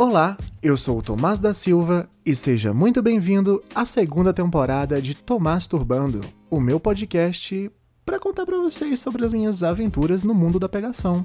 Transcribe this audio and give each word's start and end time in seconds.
Olá, 0.00 0.34
eu 0.62 0.78
sou 0.78 0.96
o 0.96 1.02
Tomás 1.02 1.38
da 1.38 1.52
Silva 1.52 2.08
e 2.24 2.34
seja 2.34 2.72
muito 2.72 3.02
bem-vindo 3.02 3.62
à 3.74 3.84
segunda 3.84 4.32
temporada 4.32 4.98
de 5.02 5.14
Tomás 5.14 5.66
Turbando, 5.66 6.22
o 6.48 6.58
meu 6.58 6.80
podcast 6.80 7.70
para 8.02 8.18
contar 8.18 8.46
para 8.46 8.56
vocês 8.56 8.98
sobre 8.98 9.26
as 9.26 9.34
minhas 9.34 9.62
aventuras 9.62 10.24
no 10.24 10.34
mundo 10.34 10.58
da 10.58 10.70
pegação. 10.70 11.22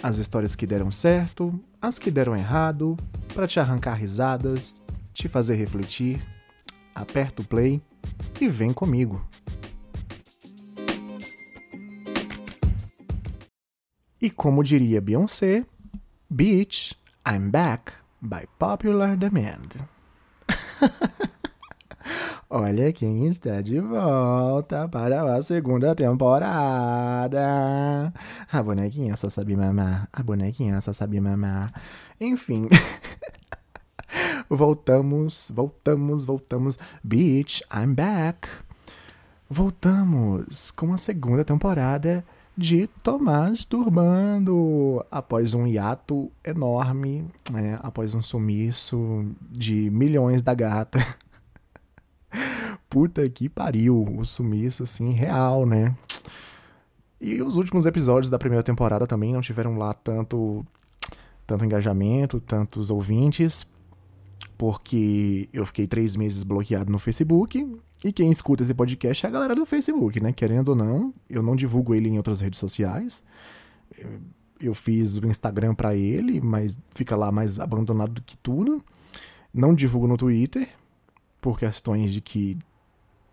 As 0.00 0.18
histórias 0.18 0.54
que 0.54 0.68
deram 0.68 0.88
certo, 0.88 1.52
as 1.80 1.98
que 1.98 2.12
deram 2.12 2.36
errado, 2.36 2.96
para 3.34 3.48
te 3.48 3.58
arrancar 3.58 3.94
risadas, 3.94 4.80
te 5.12 5.26
fazer 5.26 5.56
refletir. 5.56 6.24
Aperta 6.94 7.42
o 7.42 7.44
play 7.44 7.82
e 8.40 8.46
vem 8.46 8.72
comigo. 8.72 9.20
E 14.20 14.30
como 14.30 14.62
diria 14.62 15.00
Beyoncé, 15.00 15.66
Bitch, 16.30 16.92
I'm 17.26 17.50
back 17.50 18.01
by 18.22 18.46
popular 18.58 19.16
demand. 19.16 19.76
Olha 22.48 22.92
quem 22.92 23.26
está 23.26 23.60
de 23.60 23.80
volta 23.80 24.86
para 24.86 25.34
a 25.34 25.42
segunda 25.42 25.94
temporada. 25.94 27.42
A 28.52 28.62
bonequinha 28.62 29.16
só 29.16 29.28
sabe 29.30 29.56
mamar. 29.56 30.08
A 30.12 30.22
bonequinha 30.22 30.80
só 30.80 30.92
sabe 30.92 31.20
mamar. 31.20 31.72
Enfim. 32.20 32.68
voltamos, 34.48 35.50
voltamos, 35.54 36.24
voltamos. 36.24 36.78
Bitch, 37.02 37.62
I'm 37.72 37.94
back. 37.94 38.48
Voltamos 39.48 40.70
com 40.70 40.92
a 40.92 40.98
segunda 40.98 41.44
temporada 41.44 42.24
de 42.56 42.86
Tomás 43.02 43.64
Turbando, 43.64 45.04
após 45.10 45.54
um 45.54 45.66
hiato 45.66 46.30
enorme, 46.44 47.24
né, 47.50 47.78
após 47.82 48.14
um 48.14 48.22
sumiço 48.22 49.26
de 49.50 49.90
milhões 49.90 50.42
da 50.42 50.54
gata. 50.54 50.98
Puta 52.88 53.28
que 53.28 53.48
pariu, 53.48 54.04
o 54.18 54.24
sumiço 54.24 54.82
assim 54.82 55.12
real, 55.12 55.64
né? 55.64 55.96
E 57.20 57.40
os 57.40 57.56
últimos 57.56 57.86
episódios 57.86 58.28
da 58.28 58.38
primeira 58.38 58.62
temporada 58.62 59.06
também 59.06 59.32
não 59.32 59.40
tiveram 59.40 59.78
lá 59.78 59.94
tanto 59.94 60.64
tanto 61.46 61.64
engajamento, 61.64 62.40
tantos 62.40 62.90
ouvintes, 62.90 63.66
porque 64.62 65.48
eu 65.52 65.66
fiquei 65.66 65.88
três 65.88 66.14
meses 66.14 66.44
bloqueado 66.44 66.88
no 66.88 66.96
Facebook. 66.96 67.68
E 68.04 68.12
quem 68.12 68.30
escuta 68.30 68.62
esse 68.62 68.72
podcast 68.72 69.26
é 69.26 69.28
a 69.28 69.32
galera 69.32 69.56
do 69.56 69.66
Facebook, 69.66 70.20
né? 70.20 70.32
Querendo 70.32 70.68
ou 70.68 70.76
não, 70.76 71.12
eu 71.28 71.42
não 71.42 71.56
divulgo 71.56 71.96
ele 71.96 72.08
em 72.08 72.16
outras 72.16 72.40
redes 72.40 72.60
sociais. 72.60 73.24
Eu 74.60 74.72
fiz 74.72 75.16
o 75.16 75.26
Instagram 75.26 75.74
para 75.74 75.96
ele, 75.96 76.40
mas 76.40 76.78
fica 76.94 77.16
lá 77.16 77.32
mais 77.32 77.58
abandonado 77.58 78.12
do 78.12 78.22
que 78.22 78.36
tudo. 78.36 78.80
Não 79.52 79.74
divulgo 79.74 80.06
no 80.06 80.16
Twitter, 80.16 80.68
por 81.40 81.58
questões 81.58 82.12
de 82.12 82.20
que 82.20 82.56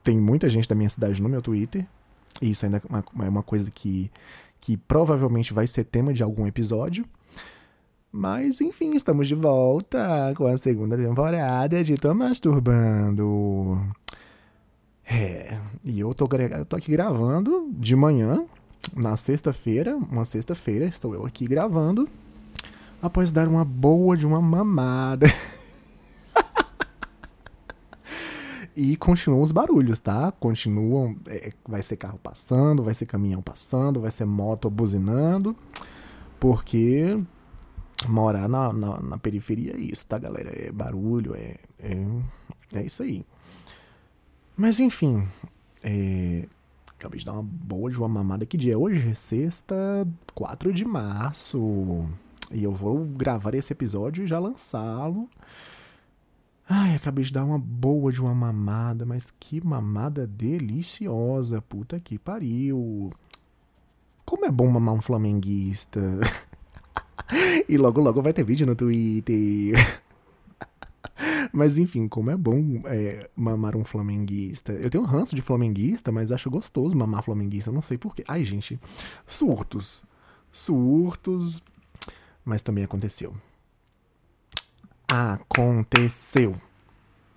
tem 0.03 0.19
muita 0.19 0.49
gente 0.49 0.67
da 0.67 0.73
minha 0.73 0.89
cidade 0.89 1.21
no 1.21 1.29
meu 1.29 1.43
Twitter. 1.43 1.85
E 2.41 2.49
isso 2.49 2.65
ainda 2.65 2.81
é 2.89 3.29
uma 3.29 3.43
coisa 3.43 3.69
que, 3.69 4.09
que 4.59 4.75
provavelmente 4.75 5.53
vai 5.53 5.67
ser 5.67 5.83
tema 5.83 6.11
de 6.11 6.23
algum 6.23 6.47
episódio. 6.47 7.05
Mas, 8.11 8.59
enfim, 8.59 8.95
estamos 8.95 9.27
de 9.27 9.35
volta 9.35 10.33
com 10.35 10.47
a 10.47 10.57
segunda 10.57 10.97
temporada 10.97 11.83
de 11.83 11.95
Tô 11.95 12.11
Masturbando. 12.15 13.79
É, 15.05 15.59
e 15.85 15.99
eu 15.99 16.11
tô, 16.15 16.27
eu 16.27 16.65
tô 16.65 16.75
aqui 16.75 16.91
gravando 16.91 17.69
de 17.71 17.95
manhã, 17.95 18.45
na 18.95 19.15
sexta-feira, 19.15 19.95
uma 19.95 20.25
sexta-feira, 20.25 20.85
estou 20.85 21.13
eu 21.13 21.23
aqui 21.23 21.47
gravando, 21.47 22.09
após 22.99 23.31
dar 23.31 23.47
uma 23.47 23.63
boa 23.63 24.17
de 24.17 24.25
uma 24.25 24.41
mamada. 24.41 25.27
e 28.75 28.97
continuam 28.97 29.43
os 29.43 29.51
barulhos, 29.51 29.99
tá? 29.99 30.31
Continuam, 30.31 31.15
é, 31.27 31.53
vai 31.67 31.83
ser 31.83 31.95
carro 31.95 32.19
passando, 32.21 32.81
vai 32.81 32.95
ser 32.95 33.05
caminhão 33.05 33.41
passando, 33.41 34.01
vai 34.01 34.09
ser 34.09 34.25
moto 34.25 34.67
buzinando, 34.67 35.55
porque 36.39 37.19
morar 38.07 38.47
na, 38.47 38.71
na, 38.71 39.01
na, 39.01 39.17
periferia 39.17 39.73
é 39.73 39.79
isso, 39.79 40.05
tá, 40.05 40.17
galera? 40.17 40.51
É 40.55 40.71
barulho, 40.71 41.35
é, 41.35 41.55
é, 41.79 42.05
é 42.73 42.85
isso 42.85 43.03
aí. 43.03 43.25
Mas 44.55 44.79
enfim, 44.79 45.27
é, 45.83 46.45
acabei 46.87 47.19
de 47.19 47.25
dar 47.25 47.33
uma 47.33 47.43
boa 47.43 47.89
de 47.89 47.97
uma 47.97 48.07
mamada. 48.07 48.45
Que 48.45 48.57
dia 48.57 48.73
é 48.73 48.77
hoje? 48.77 49.15
Sexta, 49.15 49.75
4 50.33 50.73
de 50.73 50.85
março. 50.85 52.05
E 52.51 52.63
eu 52.63 52.71
vou 52.71 53.05
gravar 53.05 53.53
esse 53.53 53.71
episódio 53.73 54.23
e 54.23 54.27
já 54.27 54.39
lançá-lo. 54.39 55.29
Ai, 56.67 56.95
acabei 56.95 57.23
de 57.23 57.33
dar 57.33 57.45
uma 57.45 57.57
boa 57.57 58.11
de 58.11 58.21
uma 58.21 58.35
mamada, 58.35 59.05
mas 59.05 59.31
que 59.31 59.65
mamada 59.65 60.27
deliciosa. 60.27 61.61
Puta 61.61 61.99
que 61.99 62.19
pariu. 62.19 63.11
Como 64.25 64.45
é 64.45 64.51
bom 64.51 64.67
mamar 64.67 64.93
um 64.93 65.01
flamenguista. 65.01 65.99
e 67.67 67.77
logo, 67.77 68.01
logo 68.01 68.21
vai 68.21 68.33
ter 68.33 68.43
vídeo 68.43 68.65
no 68.65 68.75
Twitter. 68.75 69.75
mas 71.53 71.77
enfim, 71.77 72.07
como 72.07 72.31
é 72.31 72.37
bom 72.37 72.81
é, 72.85 73.29
mamar 73.35 73.75
um 73.75 73.83
flamenguista. 73.83 74.71
Eu 74.73 74.89
tenho 74.89 75.03
um 75.03 75.07
ranço 75.07 75.35
de 75.35 75.41
flamenguista, 75.41 76.11
mas 76.11 76.31
acho 76.31 76.49
gostoso 76.49 76.95
mamar 76.95 77.23
flamenguista. 77.23 77.71
Não 77.71 77.81
sei 77.81 77.97
porquê. 77.97 78.23
Ai, 78.27 78.43
gente, 78.43 78.79
surtos. 79.27 80.03
Surtos. 80.51 81.63
Mas 82.43 82.61
também 82.61 82.83
aconteceu. 82.83 83.35
Aconteceu. 85.07 86.55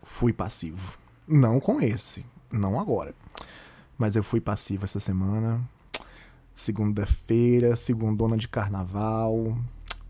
Fui 0.02 0.32
passivo. 0.32 0.98
Não 1.26 1.60
com 1.60 1.80
esse. 1.80 2.24
Não 2.50 2.80
agora. 2.80 3.14
Mas 3.98 4.16
eu 4.16 4.22
fui 4.22 4.40
passivo 4.40 4.84
essa 4.84 5.00
semana. 5.00 5.60
Segunda-feira, 6.54 7.74
segundona 7.76 8.36
de 8.36 8.48
carnaval 8.48 9.56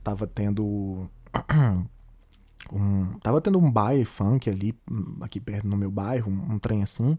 tava 0.02 0.26
tendo 0.26 1.08
um, 2.72 3.18
tava 3.20 3.40
tendo 3.40 3.58
um 3.58 3.70
baile 3.70 4.04
funk 4.04 4.48
ali, 4.48 4.74
aqui 5.20 5.40
perto 5.40 5.66
no 5.66 5.76
meu 5.76 5.90
bairro, 5.90 6.30
um, 6.30 6.54
um, 6.54 6.58
trem 6.58 6.82
assim. 6.82 7.16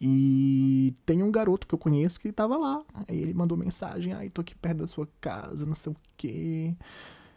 E 0.00 0.94
tem 1.06 1.22
um 1.22 1.30
garoto 1.30 1.66
que 1.66 1.74
eu 1.74 1.78
conheço 1.78 2.20
que 2.20 2.32
tava 2.32 2.56
lá. 2.56 2.82
Aí 3.08 3.18
ele 3.18 3.34
mandou 3.34 3.56
mensagem: 3.56 4.12
Ai, 4.12 4.28
tô 4.28 4.40
aqui 4.40 4.54
perto 4.54 4.78
da 4.78 4.86
sua 4.86 5.08
casa, 5.20 5.64
não 5.64 5.74
sei 5.74 5.92
o 5.92 5.96
quê. 6.16 6.74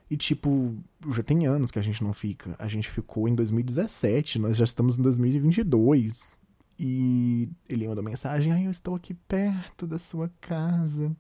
E 0.10 0.16
tipo, 0.16 0.76
já 1.12 1.22
tem 1.22 1.46
anos 1.46 1.70
que 1.70 1.80
a 1.80 1.82
gente 1.82 2.04
não 2.04 2.14
fica. 2.14 2.56
A 2.58 2.68
gente 2.68 2.90
ficou 2.90 3.28
em 3.28 3.36
2017, 3.36 4.40
nós 4.40 4.58
já 4.58 4.64
estamos 4.64 4.98
em 4.98 5.02
2022. 5.02 6.32
E 6.80 7.50
ele 7.68 7.88
mandou 7.88 8.04
mensagem: 8.04 8.52
Ai, 8.52 8.66
eu 8.66 8.72
estou 8.72 8.96
aqui 8.96 9.14
perto 9.14 9.88
da 9.88 10.00
sua 10.00 10.32
casa. 10.40 11.16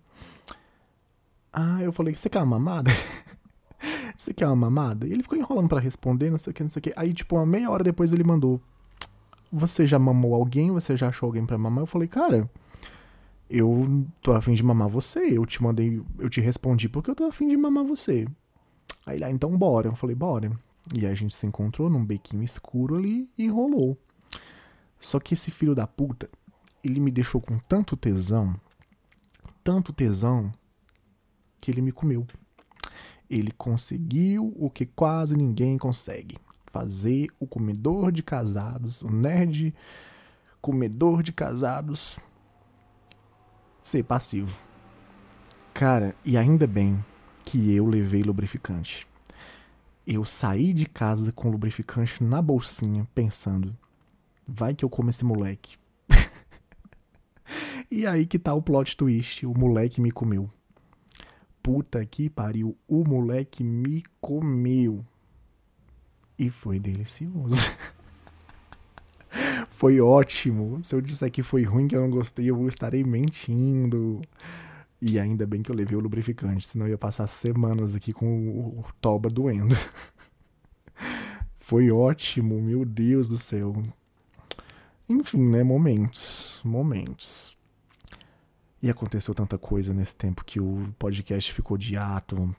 Ah, 1.52 1.82
eu 1.82 1.92
falei, 1.92 2.14
você 2.14 2.30
quer 2.30 2.40
uma 2.40 2.58
mamada? 2.60 2.92
você 4.18 4.34
quer 4.34 4.48
uma 4.48 4.56
mamada? 4.56 5.08
E 5.08 5.12
ele 5.12 5.24
ficou 5.24 5.38
enrolando 5.38 5.70
para 5.70 5.80
responder, 5.80 6.30
não 6.30 6.38
sei 6.38 6.52
o 6.52 6.54
que, 6.54 6.64
não 6.64 6.70
sei 6.70 6.80
o 6.80 6.84
que. 6.84 6.94
Aí, 6.96 7.14
tipo, 7.14 7.36
uma 7.36 7.46
meia 7.46 7.70
hora 7.70 7.84
depois 7.84 8.14
ele 8.14 8.24
mandou. 8.24 8.62
Você 9.52 9.86
já 9.86 9.98
mamou 9.98 10.36
alguém? 10.36 10.72
Você 10.72 10.96
já 10.96 11.08
achou 11.08 11.28
alguém 11.28 11.46
para 11.46 11.58
mamar? 11.58 11.84
Eu 11.84 11.88
falei, 11.88 12.08
cara, 12.08 12.50
eu 13.50 14.06
tô 14.22 14.34
afim 14.34 14.54
de 14.54 14.64
mamar 14.64 14.90
você. 14.90 15.38
Eu 15.38 15.46
te 15.46 15.64
mandei, 15.64 16.02
eu 16.20 16.30
te 16.30 16.42
respondi 16.42 16.90
porque 16.90 17.10
eu 17.10 17.16
tô 17.16 17.26
afim 17.26 17.48
de 17.48 17.56
mamar 17.56 17.86
você. 17.86 18.28
Aí 19.06 19.18
lá, 19.18 19.30
então 19.32 19.58
bora. 19.58 19.88
Eu 19.88 19.96
falei, 19.96 20.16
bora. 20.16 20.52
E 20.94 21.06
a 21.06 21.14
gente 21.14 21.36
se 21.36 21.46
encontrou 21.46 21.90
num 21.90 22.06
bequinho 22.06 22.44
escuro 22.44 22.96
ali 22.96 23.30
e 23.38 23.48
rolou. 23.48 23.98
Só 25.00 25.20
que 25.20 25.34
esse 25.34 25.52
filho 25.52 25.76
da 25.76 25.86
puta, 25.86 26.30
ele 26.84 27.00
me 27.00 27.12
deixou 27.12 27.42
com 27.42 27.60
tanto 27.60 27.96
tesão, 27.96 28.56
tanto 29.64 29.94
tesão, 29.94 30.52
que 31.60 31.72
ele 31.72 31.82
me 31.82 31.92
comeu. 31.92 32.26
Ele 33.30 33.52
conseguiu 33.52 34.54
o 34.58 34.70
que 34.70 34.86
quase 34.86 35.36
ninguém 35.36 35.78
consegue: 35.78 36.38
fazer 36.72 37.28
o 37.40 37.46
comedor 37.46 38.12
de 38.12 38.24
casados, 38.24 39.02
o 39.02 39.10
nerd 39.10 39.74
comedor 40.62 41.22
de 41.24 41.32
casados, 41.32 42.20
ser 43.82 44.04
passivo. 44.04 44.58
Cara, 45.74 46.16
e 46.26 46.38
ainda 46.38 46.66
bem 46.66 47.04
que 47.44 47.74
eu 47.74 47.86
levei 47.86 48.24
lubrificante. 48.24 49.08
Eu 50.06 50.26
saí 50.26 50.74
de 50.74 50.86
casa 50.86 51.32
com 51.32 51.50
lubrificante 51.50 52.24
na 52.24 52.42
bolsinha, 52.42 53.08
pensando: 53.14 53.78
vai 54.48 54.74
que 54.74 54.86
eu 54.86 54.90
como 54.90 55.10
esse 55.10 55.26
moleque. 55.26 55.78
e 57.92 58.08
aí 58.08 58.26
que 58.26 58.40
tá 58.40 58.54
o 58.54 58.62
plot 58.62 58.96
twist: 58.96 59.46
o 59.46 59.54
moleque 59.54 60.00
me 60.00 60.12
comeu 60.12 60.50
puta 61.68 62.06
que 62.06 62.30
pariu, 62.30 62.78
o 62.88 63.04
moleque 63.04 63.62
me 63.62 64.02
comeu. 64.22 65.06
E 66.40 66.50
foi 66.50 66.80
delicioso. 66.80 67.58
foi 69.70 70.00
ótimo. 70.00 70.82
Se 70.82 70.96
eu 70.96 71.02
disser 71.02 71.30
que 71.30 71.44
foi 71.44 71.64
ruim, 71.64 71.90
que 71.90 71.94
eu 71.94 72.00
não 72.00 72.10
gostei, 72.10 72.50
eu 72.50 72.66
estarei 72.70 73.04
mentindo. 73.04 74.22
E 75.02 75.20
ainda 75.20 75.46
bem 75.46 75.62
que 75.62 75.70
eu 75.70 75.76
levei 75.76 75.98
o 75.98 76.00
lubrificante, 76.00 76.66
senão 76.66 76.86
eu 76.86 76.92
ia 76.92 76.98
passar 76.98 77.28
semanas 77.28 77.94
aqui 77.94 78.14
com 78.14 78.48
o, 78.48 78.86
toba 79.02 79.30
doendo. 79.30 79.76
Foi 81.60 81.92
ótimo, 81.92 82.62
meu 82.62 82.86
Deus 82.86 83.28
do 83.28 83.38
céu. 83.38 83.84
Enfim, 85.10 85.50
né? 85.50 85.64
Momentos. 85.66 86.62
Momentos. 86.64 87.57
E 88.82 88.90
aconteceu 88.90 89.34
tanta 89.34 89.58
coisa 89.58 89.94
nesse 89.94 90.16
tempo 90.16 90.46
que 90.46 90.60
o 90.60 90.94
podcast 91.00 91.52
ficou 91.52 91.78
de 91.78 91.98
ato. 91.98 92.56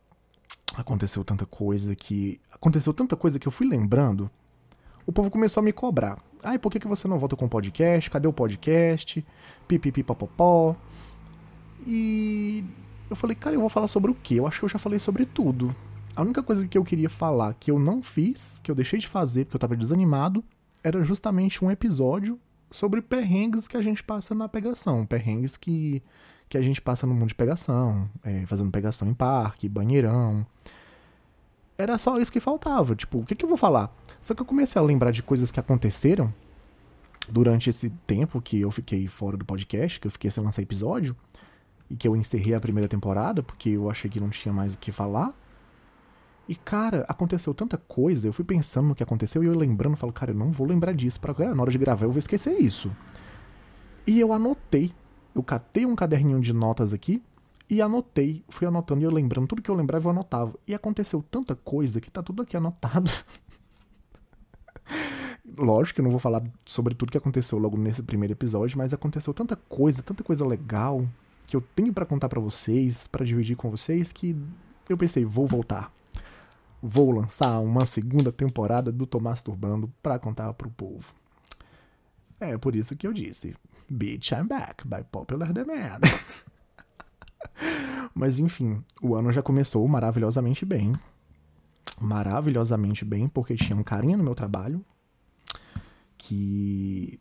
Aconteceu 0.77 1.25
tanta 1.25 1.47
coisa 1.47 1.95
que. 1.95 2.41
Aconteceu 2.51 2.93
tanta 2.93 3.17
coisa 3.17 3.39
que 3.39 3.47
eu 3.47 3.53
fui 3.53 3.69
lembrando. 3.69 4.31
O 5.07 5.13
povo 5.13 5.31
começou 5.31 5.61
a 5.61 5.65
me 5.65 5.73
cobrar. 5.73 6.19
Ai, 6.43 6.59
por 6.59 6.71
que, 6.71 6.81
que 6.81 6.89
você 6.89 7.09
não 7.09 7.19
volta 7.19 7.37
com 7.37 7.47
o 7.47 7.49
podcast? 7.49 8.11
Cadê 8.11 8.29
o 8.29 8.33
podcast? 8.33 9.25
Pipipi 9.67 10.03
popopó. 10.03 10.77
E 11.87 12.65
eu 13.09 13.17
falei, 13.17 13.35
cara, 13.35 13.57
eu 13.57 13.61
vou 13.61 13.71
falar 13.71 13.89
sobre 13.89 14.11
o 14.11 14.15
quê? 14.15 14.35
Eu 14.35 14.47
acho 14.47 14.59
que 14.59 14.65
eu 14.65 14.69
já 14.69 14.79
falei 14.79 14.99
sobre 14.99 15.25
tudo. 15.25 15.75
A 16.15 16.23
única 16.23 16.43
coisa 16.43 16.67
que 16.67 16.77
eu 16.77 16.85
queria 16.85 17.09
falar 17.09 17.55
que 17.55 17.71
eu 17.71 17.79
não 17.79 18.03
fiz, 18.03 18.61
que 18.63 18.71
eu 18.71 18.75
deixei 18.75 18.99
de 18.99 19.09
fazer 19.09 19.45
porque 19.45 19.57
eu 19.57 19.61
tava 19.61 19.77
desanimado, 19.77 20.45
era 20.83 21.03
justamente 21.03 21.65
um 21.65 21.71
episódio 21.71 22.39
sobre 22.71 23.01
perrengues 23.01 23.67
que 23.67 23.77
a 23.77 23.83
gente 23.83 24.03
passa 24.03 24.35
na 24.35 24.49
pegação. 24.49 25.07
Perrengues 25.07 25.57
que, 25.57 26.03
que 26.49 26.59
a 26.59 26.61
gente 26.61 26.81
passa 26.81 27.07
no 27.07 27.15
mundo 27.15 27.29
de 27.29 27.35
pegação, 27.35 28.09
é, 28.23 28.45
fazendo 28.47 28.71
pegação 28.71 29.09
em 29.09 29.15
parque, 29.15 29.69
banheirão. 29.69 30.47
Era 31.77 31.97
só 31.99 32.19
isso 32.19 32.33
que 32.33 32.41
faltava. 32.41 32.95
Tipo, 32.95 33.19
o 33.19 33.25
que, 33.25 33.35
que 33.35 33.45
eu 33.45 33.49
vou 33.49 33.59
falar? 33.59 33.95
Só 34.21 34.35
que 34.35 34.43
eu 34.43 34.47
comecei 34.47 34.81
a 34.81 34.85
lembrar 34.85 35.11
de 35.11 35.23
coisas 35.23 35.53
que 35.53 35.61
aconteceram 35.61 36.33
durante 37.29 37.71
esse 37.71 37.91
tempo 38.07 38.41
que 38.41 38.61
eu 38.61 38.71
fiquei 38.71 39.07
fora 39.07 39.37
do 39.37 39.45
podcast, 39.45 40.01
que 40.01 40.07
eu 40.07 40.11
fiquei 40.11 40.31
sem 40.31 40.43
lançar 40.43 40.63
episódio, 40.63 41.15
e 41.91 41.97
que 41.97 42.09
eu 42.09 42.17
encerrei 42.17 42.55
a 42.55 42.61
primeira 42.61 42.89
temporada, 42.89 43.43
porque 43.43 43.71
eu 43.71 43.91
achei 43.91 44.11
que 44.11 44.21
não 44.21 44.29
tinha 44.31 44.53
mais 44.53 44.75
o 44.75 44.79
que 44.79 44.91
falar. 44.91 45.35
E, 46.49 46.55
cara, 46.55 47.05
aconteceu 47.07 47.53
tanta 47.53 47.77
coisa, 47.77 48.27
eu 48.27 48.33
fui 48.33 48.45
pensando 48.45 48.89
no 48.89 48.95
que 48.95 49.03
aconteceu 49.03 49.45
e 49.45 49.47
eu 49.47 49.55
lembrando, 49.55 49.99
falo, 49.99 50.13
cara, 50.13 50.31
eu 50.31 50.35
não 50.35 50.51
vou 50.51 50.67
lembrar 50.67 50.95
disso, 50.95 51.21
para 51.21 51.55
na 51.55 51.61
hora 51.61 51.71
de 51.71 51.77
gravar 51.77 52.07
eu 52.07 52.11
vou 52.11 52.19
esquecer 52.19 52.59
isso. 52.59 52.91
E 54.07 54.19
eu 54.19 54.33
anotei. 54.33 54.95
Eu 55.35 55.43
catei 55.43 55.85
um 55.85 55.95
caderninho 55.95 56.41
de 56.41 56.55
notas 56.55 56.95
aqui 56.95 57.23
e 57.69 57.83
anotei. 57.83 58.43
Fui 58.49 58.67
anotando 58.67 59.03
e 59.03 59.05
eu 59.05 59.11
lembrando, 59.11 59.47
tudo 59.47 59.61
que 59.61 59.71
eu 59.71 59.75
lembrava 59.75 60.07
eu 60.07 60.11
anotava. 60.11 60.55
E 60.67 60.75
aconteceu 60.75 61.23
tanta 61.31 61.55
coisa 61.55 62.01
que 62.01 62.11
tá 62.11 62.23
tudo 62.23 62.41
aqui 62.41 62.57
anotado. 62.57 63.11
Lógico 65.59 65.97
que 65.97 66.01
eu 66.01 66.05
não 66.05 66.11
vou 66.11 66.21
falar 66.21 66.43
sobre 66.65 66.95
tudo 66.95 67.13
que 67.13 67.19
aconteceu 67.19 67.59
logo 67.59 67.77
nesse 67.77 68.03
primeiro 68.03 68.33
episódio, 68.33 68.79
mas 68.79 68.95
aconteceu 68.95 69.35
tanta 69.35 69.55
coisa, 69.55 70.03
tanta 70.03 70.25
coisa 70.25 70.47
legal 70.47 71.07
que 71.47 71.55
eu 71.55 71.61
tenho 71.61 71.93
para 71.93 72.07
contar 72.07 72.31
para 72.31 72.41
vocês, 72.41 73.07
para 73.07 73.25
dividir 73.25 73.57
com 73.57 73.71
vocês, 73.71 74.13
que 74.13 74.35
eu 74.89 74.97
pensei, 74.97 75.25
vou 75.25 75.47
voltar 75.47 75.98
vou 76.83 77.11
lançar 77.11 77.59
uma 77.61 77.85
segunda 77.85 78.33
temporada 78.33 78.93
do 78.93 79.07
Tomás 79.07 79.43
Turbando 79.43 79.93
para 80.03 80.19
contar 80.19 80.53
pro 80.55 80.71
povo. 80.71 81.13
É 82.41 82.57
por 82.57 82.77
isso 82.77 82.95
que 82.97 83.07
eu 83.07 83.13
disse, 83.13 83.57
Bitch, 83.91 84.33
I'm 84.33 84.47
back, 84.47 84.87
by 84.87 85.03
popular 85.11 85.53
demand. 85.53 86.01
Mas 88.15 88.39
enfim, 88.39 88.83
o 89.03 89.15
ano 89.15 89.33
já 89.33 89.43
começou 89.43 89.87
maravilhosamente 89.89 90.65
bem. 90.65 90.93
Maravilhosamente 92.01 93.05
bem, 93.05 93.27
porque 93.29 93.57
tinha 93.57 93.77
um 93.77 93.83
carinha 93.83 94.17
no 94.17 94.23
meu 94.23 94.35
trabalho 94.35 94.85
que 96.17 97.19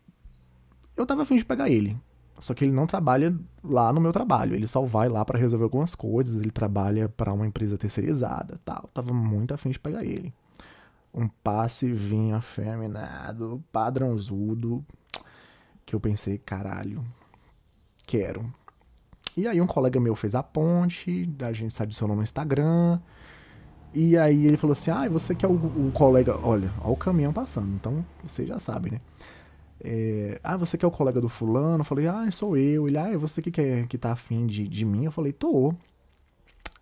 eu 0.96 1.06
tava 1.06 1.22
afim 1.22 1.36
de 1.36 1.44
pegar 1.44 1.70
ele. 1.70 1.96
Só 2.40 2.54
que 2.54 2.64
ele 2.64 2.72
não 2.72 2.86
trabalha 2.86 3.36
lá 3.62 3.92
no 3.92 4.00
meu 4.00 4.12
trabalho, 4.12 4.54
ele 4.54 4.66
só 4.66 4.82
vai 4.82 5.08
lá 5.08 5.24
para 5.24 5.38
resolver 5.38 5.64
algumas 5.64 5.94
coisas, 5.94 6.36
ele 6.36 6.50
trabalha 6.50 7.08
para 7.08 7.32
uma 7.32 7.46
empresa 7.46 7.76
terceirizada, 7.76 8.60
tal. 8.64 8.88
Tava 8.94 9.12
muito 9.12 9.52
afim 9.52 9.70
de 9.70 9.78
pegar 9.78 10.04
ele. 10.04 10.32
Um 11.12 11.28
passe 11.28 11.90
vinho 11.92 12.36
afeminado, 12.36 13.62
padrãozudo, 13.72 14.84
que 15.84 15.94
eu 15.94 16.00
pensei, 16.00 16.38
caralho, 16.38 17.04
quero. 18.06 18.52
E 19.36 19.46
aí 19.46 19.60
um 19.60 19.66
colega 19.66 19.98
meu 19.98 20.14
fez 20.14 20.34
a 20.34 20.42
ponte, 20.42 21.28
a 21.40 21.52
gente 21.52 21.74
se 21.74 21.82
adicionou 21.82 22.16
no 22.16 22.22
Instagram, 22.22 23.00
e 23.92 24.16
aí 24.16 24.46
ele 24.46 24.56
falou 24.56 24.72
assim, 24.72 24.90
ah, 24.90 25.08
você 25.08 25.34
que 25.34 25.44
é 25.44 25.48
o, 25.48 25.52
o 25.52 25.90
colega, 25.92 26.36
olha, 26.36 26.70
olha 26.80 26.92
o 26.92 26.96
caminhão 26.96 27.32
passando, 27.32 27.74
então 27.74 28.04
você 28.22 28.44
já 28.44 28.58
sabe, 28.58 28.90
né? 28.92 29.00
É, 29.80 30.40
ah, 30.42 30.56
você 30.56 30.76
que 30.76 30.84
é 30.84 30.88
o 30.88 30.90
colega 30.90 31.20
do 31.20 31.28
fulano? 31.28 31.80
Eu 31.80 31.84
falei, 31.84 32.06
ah, 32.06 32.30
sou 32.30 32.56
eu. 32.56 32.88
Ele, 32.88 32.98
ah, 32.98 33.08
é 33.08 33.16
você 33.16 33.40
que, 33.40 33.50
quer, 33.50 33.86
que 33.86 33.98
tá 33.98 34.12
afim 34.12 34.46
de, 34.46 34.66
de 34.66 34.84
mim? 34.84 35.04
Eu 35.04 35.12
falei, 35.12 35.32
tô. 35.32 35.74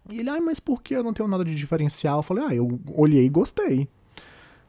E 0.09 0.21
ele, 0.21 0.31
ah, 0.31 0.41
mas 0.41 0.61
por 0.61 0.83
que 0.83 0.95
eu 0.95 1.03
não 1.03 1.13
tenho 1.13 1.29
nada 1.29 1.45
de 1.45 1.55
diferencial? 1.55 2.19
Eu 2.19 2.23
falei, 2.23 2.45
ah, 2.45 2.55
eu 2.55 2.81
olhei 2.95 3.25
e 3.25 3.29
gostei. 3.29 3.89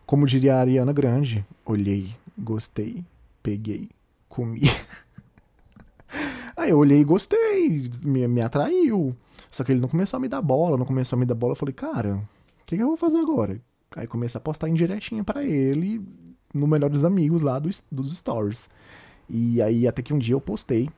Como 0.06 0.26
diria 0.26 0.56
a 0.56 0.60
Ariana 0.60 0.94
Grande, 0.94 1.46
olhei, 1.66 2.16
gostei, 2.38 3.04
peguei, 3.44 3.90
comi. 4.30 4.62
Aí 6.56 6.70
eu 6.70 6.78
olhei 6.78 7.02
e 7.02 7.04
gostei, 7.04 7.92
me, 8.04 8.28
me 8.28 8.42
atraiu. 8.42 9.16
Só 9.52 9.64
que 9.64 9.72
ele 9.72 9.82
não 9.82 9.90
começou 9.90 10.18
a 10.18 10.20
me 10.20 10.28
dar 10.28 10.42
bola, 10.42 10.78
não 10.78 10.86
começou 10.86 11.18
a 11.18 11.20
me 11.20 11.26
dar 11.26 11.36
bola. 11.36 11.52
Eu 11.52 11.58
falei, 11.58 11.74
cara, 11.74 12.16
o 12.16 12.66
que, 12.66 12.78
que 12.78 12.82
eu 12.82 12.88
vou 12.88 12.98
fazer 12.98 13.18
agora? 13.18 13.62
Aí 13.96 14.08
comecei 14.08 14.38
a 14.38 14.42
postar 14.42 14.70
indiretinha 14.70 15.24
para 15.24 15.44
ele 15.44 16.02
no 16.58 16.68
Melhores 16.68 17.04
Amigos 17.04 17.42
lá 17.42 17.60
do, 17.60 17.70
dos 17.92 18.18
stories. 18.18 18.70
E 19.30 19.62
aí 19.62 19.88
até 19.88 20.02
que 20.02 20.14
um 20.14 20.20
dia 20.20 20.34
eu 20.34 20.42
postei 20.42 20.90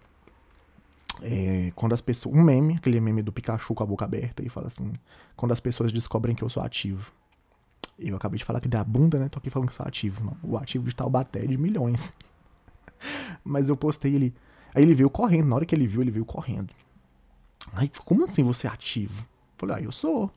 é, 1.21 1.71
quando 1.75 1.93
as 1.93 2.01
pessoas. 2.01 2.35
Um 2.35 2.41
meme, 2.41 2.75
aquele 2.75 2.99
meme 2.99 3.21
do 3.21 3.31
Pikachu 3.31 3.73
com 3.73 3.83
a 3.83 3.85
boca 3.85 4.05
aberta, 4.05 4.43
e 4.43 4.49
fala 4.49 4.67
assim: 4.67 4.93
quando 5.35 5.51
as 5.51 5.59
pessoas 5.59 5.91
descobrem 5.91 6.35
que 6.35 6.43
eu 6.43 6.49
sou 6.49 6.63
ativo. 6.63 7.11
Eu 7.97 8.15
acabei 8.15 8.37
de 8.37 8.45
falar 8.45 8.61
que 8.61 8.67
da 8.69 8.83
bunda, 8.83 9.19
né? 9.19 9.27
Tô 9.27 9.39
aqui 9.39 9.49
falando 9.49 9.69
que 9.69 9.75
sou 9.75 9.85
ativo. 9.85 10.23
Não. 10.23 10.37
O 10.41 10.57
ativo 10.57 10.87
de 10.87 10.95
Taubaté 10.95 11.43
é 11.43 11.47
de 11.47 11.57
milhões. 11.57 12.13
Mas 13.43 13.67
eu 13.67 13.75
postei 13.75 14.15
ele. 14.15 14.33
Aí 14.73 14.83
ele 14.83 14.95
veio 14.95 15.09
correndo. 15.09 15.47
Na 15.47 15.55
hora 15.57 15.65
que 15.65 15.75
ele 15.75 15.85
viu, 15.85 16.01
ele 16.01 16.11
veio 16.11 16.23
correndo. 16.23 16.73
Aí, 17.73 17.91
como 18.05 18.23
assim 18.23 18.41
você 18.41 18.67
é 18.67 18.69
ativo? 18.69 19.25
Falei, 19.57 19.75
ah, 19.77 19.81
eu 19.81 19.91
sou. 19.91 20.31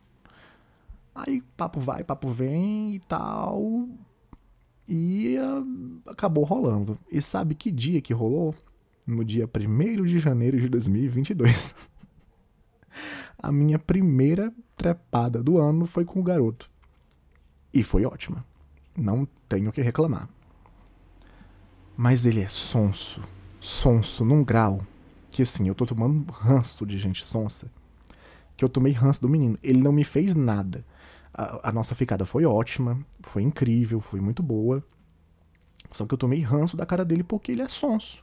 Aí 1.14 1.40
papo 1.56 1.78
vai, 1.78 2.02
papo 2.02 2.30
vem 2.30 2.94
e 2.94 2.98
tal. 3.00 3.88
E 4.94 5.38
uh, 5.38 6.10
acabou 6.10 6.44
rolando. 6.44 6.98
E 7.10 7.22
sabe 7.22 7.54
que 7.54 7.70
dia 7.70 8.02
que 8.02 8.12
rolou? 8.12 8.54
No 9.06 9.24
dia 9.24 9.48
1 9.48 10.04
de 10.04 10.18
janeiro 10.18 10.60
de 10.60 10.68
2022. 10.68 11.74
a 13.42 13.50
minha 13.50 13.78
primeira 13.78 14.52
trepada 14.76 15.42
do 15.42 15.56
ano 15.56 15.86
foi 15.86 16.04
com 16.04 16.20
o 16.20 16.22
garoto. 16.22 16.70
E 17.72 17.82
foi 17.82 18.04
ótima. 18.04 18.44
Não 18.94 19.26
tenho 19.48 19.70
o 19.70 19.72
que 19.72 19.80
reclamar. 19.80 20.28
Mas 21.96 22.26
ele 22.26 22.42
é 22.42 22.48
sonso. 22.48 23.22
Sonso 23.58 24.26
num 24.26 24.44
grau 24.44 24.86
que 25.30 25.40
assim, 25.40 25.68
eu 25.68 25.74
tô 25.74 25.86
tomando 25.86 26.30
ranço 26.30 26.84
de 26.84 26.98
gente 26.98 27.24
sonsa. 27.24 27.72
Que 28.58 28.62
eu 28.62 28.68
tomei 28.68 28.92
ranço 28.92 29.22
do 29.22 29.28
menino. 29.28 29.58
Ele 29.62 29.80
não 29.80 29.90
me 29.90 30.04
fez 30.04 30.34
nada. 30.34 30.84
A, 31.34 31.70
a, 31.70 31.72
nossa 31.72 31.94
ficada 31.94 32.24
foi 32.24 32.44
ótima, 32.44 32.98
foi 33.22 33.42
incrível, 33.42 34.00
foi 34.00 34.20
muito 34.20 34.42
boa. 34.42 34.84
Só 35.90 36.06
que 36.06 36.14
eu 36.14 36.18
tomei 36.18 36.40
ranço 36.40 36.76
da 36.76 36.86
cara 36.86 37.04
dele 37.04 37.22
porque 37.22 37.52
ele 37.52 37.62
é 37.62 37.68
sonso. 37.68 38.22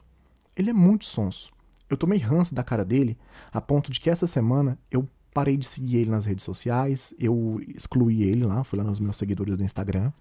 Ele 0.55 0.69
é 0.69 0.73
muito 0.73 1.05
sonso. 1.05 1.51
Eu 1.89 1.97
tomei 1.97 2.19
ranço 2.19 2.53
da 2.53 2.63
cara 2.63 2.85
dele 2.85 3.17
a 3.51 3.59
ponto 3.59 3.91
de 3.91 3.99
que 3.99 4.09
essa 4.09 4.27
semana 4.27 4.77
eu 4.91 5.07
parei 5.33 5.57
de 5.57 5.65
seguir 5.65 5.97
ele 5.97 6.09
nas 6.09 6.25
redes 6.25 6.43
sociais, 6.43 7.13
eu 7.19 7.61
excluí 7.75 8.23
ele 8.23 8.43
lá, 8.43 8.63
fui 8.63 8.77
lá 8.77 8.83
nos 8.83 8.99
meus 8.99 9.17
seguidores 9.17 9.57
do 9.57 9.63
Instagram 9.63 10.11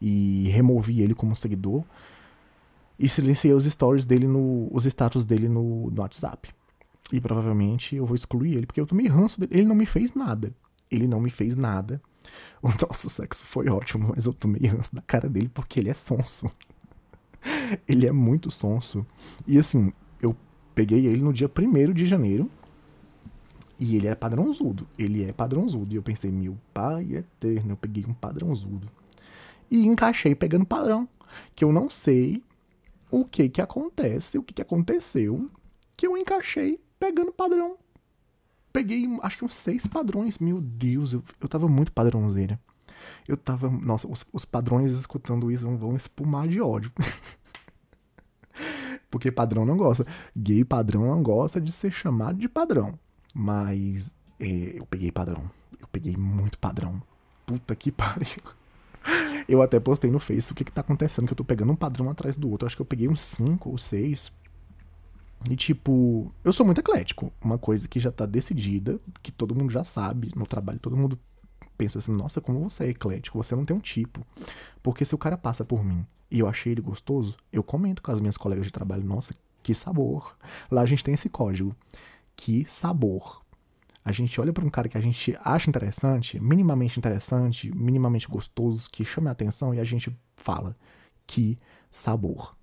e 0.00 0.48
removi 0.48 1.00
ele 1.02 1.14
como 1.14 1.34
seguidor 1.34 1.84
e 2.98 3.08
silenciei 3.08 3.52
os 3.52 3.64
stories 3.64 4.04
dele 4.04 4.26
no 4.26 4.68
os 4.72 4.84
status 4.86 5.24
dele 5.24 5.48
no, 5.48 5.90
no 5.90 6.00
WhatsApp. 6.02 6.50
E 7.12 7.20
provavelmente 7.20 7.96
eu 7.96 8.04
vou 8.04 8.14
excluir 8.14 8.56
ele 8.56 8.66
porque 8.66 8.80
eu 8.80 8.86
tomei 8.86 9.06
ranço 9.06 9.40
dele. 9.40 9.52
Ele 9.54 9.66
não 9.66 9.74
me 9.74 9.86
fez 9.86 10.14
nada. 10.14 10.52
Ele 10.90 11.06
não 11.06 11.20
me 11.20 11.30
fez 11.30 11.56
nada. 11.56 12.00
O 12.60 12.68
nosso 12.68 13.08
sexo 13.08 13.46
foi 13.46 13.68
ótimo, 13.68 14.12
mas 14.14 14.26
eu 14.26 14.32
tomei 14.32 14.66
ranço 14.66 14.92
da 14.94 15.00
cara 15.00 15.28
dele 15.28 15.48
porque 15.48 15.78
ele 15.78 15.88
é 15.88 15.94
sonso. 15.94 16.50
ele 17.86 18.06
é 18.06 18.12
muito 18.12 18.50
sonso. 18.50 19.06
E 19.46 19.56
assim, 19.56 19.92
eu 20.20 20.36
peguei 20.74 21.06
ele 21.06 21.22
no 21.22 21.32
dia 21.32 21.48
1 21.48 21.92
de 21.92 22.04
janeiro. 22.04 22.50
E 23.78 23.94
ele 23.94 24.08
é 24.08 24.14
padrãozudo. 24.14 24.88
Ele 24.98 25.24
é 25.24 25.32
padrãozudo. 25.32 25.94
E 25.94 25.96
eu 25.96 26.02
pensei, 26.02 26.32
meu 26.32 26.58
pai 26.74 27.14
eterno, 27.14 27.72
eu 27.72 27.76
peguei 27.76 28.04
um 28.04 28.12
padrãozudo. 28.12 28.90
E 29.70 29.86
encaixei 29.86 30.34
pegando 30.34 30.66
padrão. 30.66 31.08
Que 31.54 31.64
eu 31.64 31.72
não 31.72 31.88
sei 31.88 32.42
o 33.10 33.24
que 33.24 33.48
que 33.48 33.62
acontece, 33.62 34.36
o 34.36 34.42
que 34.42 34.52
que 34.52 34.62
aconteceu, 34.62 35.50
que 35.96 36.06
eu 36.06 36.16
encaixei 36.16 36.80
pegando 36.98 37.32
padrão 37.32 37.76
peguei, 38.78 39.08
acho 39.22 39.38
que 39.38 39.44
uns 39.44 39.56
seis 39.56 39.86
padrões. 39.86 40.38
Meu 40.38 40.60
Deus, 40.60 41.12
eu, 41.12 41.22
eu 41.40 41.48
tava 41.48 41.66
muito 41.66 41.92
padrãozeira. 41.92 42.60
Eu 43.26 43.36
tava. 43.36 43.68
Nossa, 43.68 44.06
os, 44.06 44.24
os 44.32 44.44
padrões 44.44 44.92
escutando 44.92 45.50
isso 45.50 45.68
vão 45.76 45.96
espumar 45.96 46.46
de 46.46 46.60
ódio. 46.60 46.92
Porque 49.10 49.32
padrão 49.32 49.64
não 49.64 49.76
gosta. 49.76 50.06
Gay 50.36 50.64
padrão 50.64 51.06
não 51.06 51.22
gosta 51.22 51.60
de 51.60 51.72
ser 51.72 51.90
chamado 51.90 52.38
de 52.38 52.48
padrão. 52.48 52.98
Mas 53.34 54.14
é, 54.38 54.78
eu 54.78 54.86
peguei 54.86 55.10
padrão. 55.10 55.50
Eu 55.80 55.88
peguei 55.88 56.16
muito 56.16 56.58
padrão. 56.58 57.02
Puta 57.46 57.74
que 57.74 57.90
pariu. 57.90 58.42
eu 59.48 59.62
até 59.62 59.80
postei 59.80 60.10
no 60.10 60.20
Face 60.20 60.52
o 60.52 60.54
que, 60.54 60.64
que 60.64 60.72
tá 60.72 60.82
acontecendo, 60.82 61.26
que 61.26 61.32
eu 61.32 61.36
tô 61.36 61.44
pegando 61.44 61.72
um 61.72 61.76
padrão 61.76 62.10
atrás 62.10 62.36
do 62.36 62.50
outro. 62.50 62.66
acho 62.66 62.76
que 62.76 62.82
eu 62.82 62.86
peguei 62.86 63.08
uns 63.08 63.22
5 63.22 63.70
ou 63.70 63.78
6. 63.78 64.30
E 65.48 65.54
tipo, 65.56 66.32
eu 66.42 66.52
sou 66.52 66.66
muito 66.66 66.80
eclético. 66.80 67.32
Uma 67.40 67.58
coisa 67.58 67.86
que 67.86 68.00
já 68.00 68.10
tá 68.10 68.26
decidida, 68.26 68.98
que 69.22 69.30
todo 69.30 69.54
mundo 69.54 69.70
já 69.70 69.84
sabe 69.84 70.32
no 70.34 70.46
trabalho, 70.46 70.78
todo 70.78 70.96
mundo 70.96 71.18
pensa 71.76 71.98
assim, 71.98 72.12
nossa, 72.12 72.40
como 72.40 72.68
você 72.68 72.84
é 72.84 72.88
eclético, 72.88 73.42
você 73.42 73.54
não 73.54 73.64
tem 73.64 73.76
um 73.76 73.80
tipo. 73.80 74.26
Porque 74.82 75.04
se 75.04 75.14
o 75.14 75.18
cara 75.18 75.38
passa 75.38 75.64
por 75.64 75.84
mim 75.84 76.04
e 76.30 76.40
eu 76.40 76.48
achei 76.48 76.72
ele 76.72 76.80
gostoso, 76.80 77.36
eu 77.52 77.62
comento 77.62 78.02
com 78.02 78.10
as 78.10 78.20
minhas 78.20 78.36
colegas 78.36 78.66
de 78.66 78.72
trabalho, 78.72 79.04
nossa, 79.04 79.34
que 79.62 79.72
sabor. 79.72 80.36
Lá 80.70 80.82
a 80.82 80.86
gente 80.86 81.04
tem 81.04 81.14
esse 81.14 81.28
código. 81.28 81.74
Que 82.36 82.64
sabor. 82.64 83.42
A 84.04 84.12
gente 84.12 84.40
olha 84.40 84.52
para 84.52 84.64
um 84.64 84.70
cara 84.70 84.88
que 84.88 84.96
a 84.96 85.00
gente 85.00 85.36
acha 85.44 85.68
interessante, 85.68 86.40
minimamente 86.40 86.98
interessante, 86.98 87.70
minimamente 87.74 88.26
gostoso, 88.26 88.88
que 88.90 89.04
chama 89.04 89.28
a 89.28 89.32
atenção 89.32 89.74
e 89.74 89.80
a 89.80 89.84
gente 89.84 90.16
fala 90.36 90.76
que 91.26 91.58
sabor. 91.90 92.56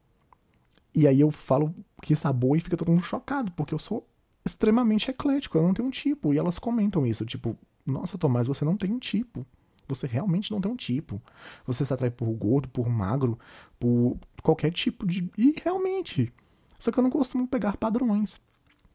E 0.93 1.07
aí 1.07 1.19
eu 1.19 1.29
falo 1.29 1.75
que 2.05 2.15
sabor 2.15 2.55
e 2.55 2.61
fica 2.61 2.77
todo 2.77 2.91
mundo 2.91 3.03
chocado, 3.03 3.51
porque 3.53 3.73
eu 3.73 3.79
sou 3.79 4.07
extremamente 4.45 5.09
eclético, 5.09 5.57
eu 5.57 5.63
não 5.63 5.73
tenho 5.73 5.87
um 5.87 5.91
tipo. 5.91 6.33
E 6.33 6.37
elas 6.37 6.59
comentam 6.59 7.03
isso, 7.03 7.25
tipo, 7.25 7.57
nossa, 7.83 8.15
Tomás, 8.15 8.45
você 8.45 8.63
não 8.63 8.77
tem 8.77 8.93
um 8.93 8.99
tipo. 8.99 9.43
Você 9.87 10.05
realmente 10.05 10.51
não 10.51 10.61
tem 10.61 10.71
um 10.71 10.75
tipo. 10.75 11.19
Você 11.65 11.83
se 11.83 11.91
atrai 11.91 12.11
por 12.11 12.31
gordo, 12.31 12.67
por 12.69 12.87
magro, 12.87 13.39
por 13.79 14.19
qualquer 14.43 14.71
tipo 14.71 15.05
de. 15.05 15.27
E 15.35 15.55
realmente. 15.63 16.31
Só 16.77 16.91
que 16.91 16.99
eu 16.99 17.03
não 17.03 17.09
costumo 17.09 17.47
pegar 17.47 17.75
padrões. 17.75 18.39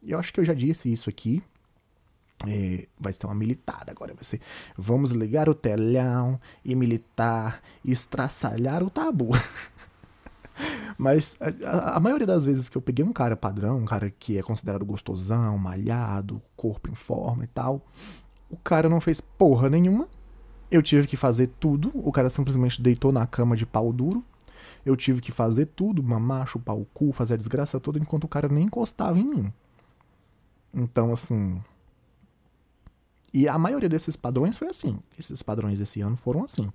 Eu 0.01 0.17
acho 0.19 0.33
que 0.33 0.39
eu 0.39 0.45
já 0.45 0.55
disse 0.55 0.93
isso 0.93 1.11
aqui. 1.11 1.43
É, 2.47 2.87
vai 2.99 3.13
ser 3.13 3.27
uma 3.27 3.35
militada 3.35 3.91
agora. 3.91 4.15
Vai 4.15 4.25
ser. 4.25 4.41
Vamos 4.77 5.11
ligar 5.11 5.49
o 5.49 5.55
telhão 5.55 6.41
e 6.65 6.77
militar 6.77 7.61
e 7.85 7.91
estraçalhar 7.91 8.85
o 8.85 8.91
tabu. 8.91 9.31
Mas 11.01 11.35
a, 11.65 11.97
a, 11.97 12.01
maioria 12.01 12.27
das 12.27 12.45
vezes 12.45 12.69
que 12.69 12.77
eu 12.77 12.83
peguei 12.83 13.03
um 13.03 13.11
cara 13.11 13.35
padrão, 13.35 13.79
um 13.79 13.87
cara 13.87 14.11
que 14.11 14.37
é 14.37 14.43
considerado 14.43 14.85
gostosão, 14.85 15.57
malhado, 15.57 16.43
corpo 16.55 16.91
em 16.91 16.95
forma 16.95 17.43
e 17.43 17.47
tal, 17.47 17.81
o 18.51 18.57
cara 18.59 18.87
não 18.87 19.01
fez 19.01 19.19
porra 19.19 19.71
nenhuma. 19.71 20.07
Eu 20.71 20.83
tive 20.83 21.07
que 21.07 21.17
fazer 21.17 21.47
tudo. 21.59 21.91
O 21.95 22.13
cara 22.13 22.29
simplesmente 22.29 22.83
deitou 22.83 23.11
na 23.13 23.27
cama 23.27 23.57
de 23.57 23.65
pau 23.65 23.95
duro. 23.95 24.23
Eu 24.85 24.95
tive 24.95 25.23
que 25.23 25.33
fazer 25.33 25.69
tudo, 25.75 26.03
mamar, 26.03 26.47
chupar 26.47 26.77
o 26.77 26.85
cu, 26.93 27.13
fazer 27.13 27.33
a 27.33 27.39
desgraça 27.39 27.81
toda, 27.81 27.99
enquanto 27.99 28.25
o 28.25 28.29
cara 28.29 28.47
nem 28.47 28.65
encostava 28.65 29.19
em 29.19 29.25
mim. 29.25 29.51
Então, 30.75 31.15
assim. 31.15 31.63
E 33.33 33.49
a 33.49 33.57
maioria 33.57 33.89
desses 33.89 34.17
padrões 34.17 34.59
foi 34.59 34.69
assim. 34.69 34.99
Esses 35.19 35.43
padrões 35.43 35.79
desse 35.79 36.03
ano 36.03 36.19
foram 36.19 36.45
assim. 36.45 36.71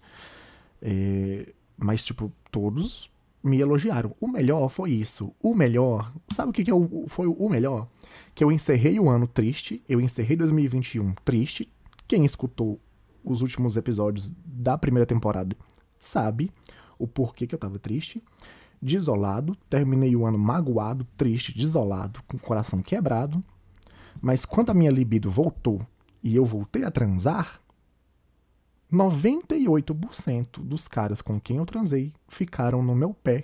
É... 0.81 1.53
Mas, 1.77 2.03
tipo, 2.03 2.31
todos 2.49 3.13
me 3.45 3.59
elogiaram. 3.59 4.15
O 4.19 4.27
melhor 4.27 4.69
foi 4.69 4.91
isso. 4.91 5.31
O 5.39 5.53
melhor. 5.53 6.11
Sabe 6.29 6.49
o 6.49 6.53
que, 6.53 6.63
que 6.63 6.71
é 6.71 6.73
foi 7.07 7.27
o 7.27 7.47
melhor? 7.47 7.87
Que 8.33 8.43
eu 8.43 8.51
encerrei 8.51 8.99
o 8.99 9.07
ano 9.07 9.27
triste. 9.27 9.83
Eu 9.87 10.01
encerrei 10.01 10.35
2021 10.35 11.13
triste. 11.23 11.71
Quem 12.07 12.25
escutou 12.25 12.81
os 13.23 13.41
últimos 13.41 13.77
episódios 13.77 14.31
da 14.43 14.77
primeira 14.77 15.05
temporada 15.05 15.55
sabe 15.99 16.51
o 16.97 17.07
porquê 17.07 17.45
que 17.45 17.53
eu 17.53 17.59
tava 17.59 17.77
triste. 17.77 18.23
Desolado. 18.81 19.55
Terminei 19.69 20.15
o 20.15 20.25
ano 20.25 20.39
magoado, 20.39 21.05
triste, 21.15 21.55
desolado, 21.55 22.21
com 22.27 22.37
o 22.37 22.39
coração 22.39 22.81
quebrado. 22.81 23.43
Mas 24.19 24.43
quando 24.43 24.71
a 24.71 24.73
minha 24.73 24.91
libido 24.91 25.29
voltou 25.29 25.85
e 26.23 26.35
eu 26.35 26.45
voltei 26.45 26.83
a 26.83 26.89
transar, 26.89 27.61
98% 28.95 30.59
dos 30.59 30.87
caras 30.87 31.21
com 31.21 31.39
quem 31.39 31.57
eu 31.57 31.65
transei 31.65 32.13
ficaram 32.27 32.81
no 32.81 32.95
meu 32.95 33.13
pé 33.13 33.43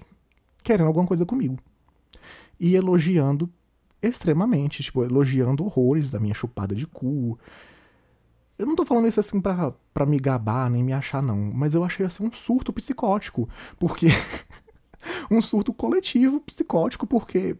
querendo 0.63 0.87
alguma 0.87 1.05
coisa 1.05 1.25
comigo. 1.25 1.57
E 2.59 2.75
elogiando 2.75 3.49
extremamente, 4.01 4.83
tipo, 4.83 5.03
elogiando 5.03 5.63
horrores 5.63 6.11
da 6.11 6.19
minha 6.19 6.33
chupada 6.33 6.73
de 6.73 6.87
cu. 6.87 7.37
Eu 8.57 8.65
não 8.65 8.75
tô 8.75 8.85
falando 8.85 9.07
isso 9.07 9.19
assim 9.19 9.41
pra, 9.41 9.73
pra 9.93 10.05
me 10.05 10.19
gabar, 10.19 10.69
nem 10.69 10.83
me 10.83 10.93
achar, 10.93 11.21
não. 11.21 11.37
Mas 11.37 11.73
eu 11.73 11.83
achei 11.83 12.05
assim 12.05 12.25
um 12.25 12.31
surto 12.31 12.71
psicótico. 12.71 13.49
Porque. 13.79 14.07
um 15.29 15.41
surto 15.41 15.73
coletivo 15.73 16.39
psicótico, 16.41 17.07
porque 17.07 17.57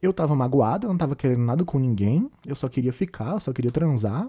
eu 0.00 0.12
tava 0.12 0.34
magoado, 0.34 0.86
eu 0.86 0.90
não 0.90 0.98
tava 0.98 1.16
querendo 1.16 1.42
nada 1.42 1.64
com 1.64 1.78
ninguém. 1.78 2.30
Eu 2.46 2.54
só 2.54 2.68
queria 2.68 2.92
ficar, 2.92 3.32
eu 3.32 3.40
só 3.40 3.52
queria 3.52 3.70
transar 3.70 4.28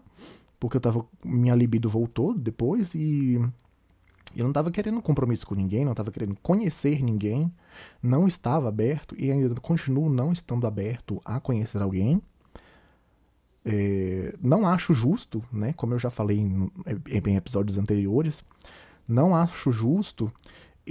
porque 0.61 0.77
eu 0.77 0.81
tava. 0.81 1.03
Minha 1.25 1.55
libido 1.55 1.89
voltou 1.89 2.35
depois 2.35 2.93
e. 2.93 3.41
Eu 4.33 4.45
não 4.45 4.53
tava 4.53 4.71
querendo 4.71 5.01
compromisso 5.01 5.45
com 5.45 5.55
ninguém, 5.55 5.83
não 5.83 5.93
tava 5.93 6.09
querendo 6.09 6.37
conhecer 6.41 7.01
ninguém, 7.03 7.51
não 8.01 8.27
estava 8.27 8.69
aberto 8.69 9.13
e 9.17 9.29
ainda 9.29 9.59
continuo 9.59 10.07
não 10.07 10.31
estando 10.31 10.65
aberto 10.65 11.19
a 11.25 11.37
conhecer 11.39 11.81
alguém. 11.81 12.21
É, 13.65 14.33
não 14.41 14.65
acho 14.65 14.93
justo, 14.93 15.43
né? 15.51 15.73
Como 15.73 15.93
eu 15.95 15.99
já 15.99 16.09
falei 16.09 16.37
em, 16.37 16.71
em 17.27 17.35
episódios 17.35 17.77
anteriores, 17.77 18.41
não 19.05 19.35
acho 19.35 19.71
justo 19.71 20.31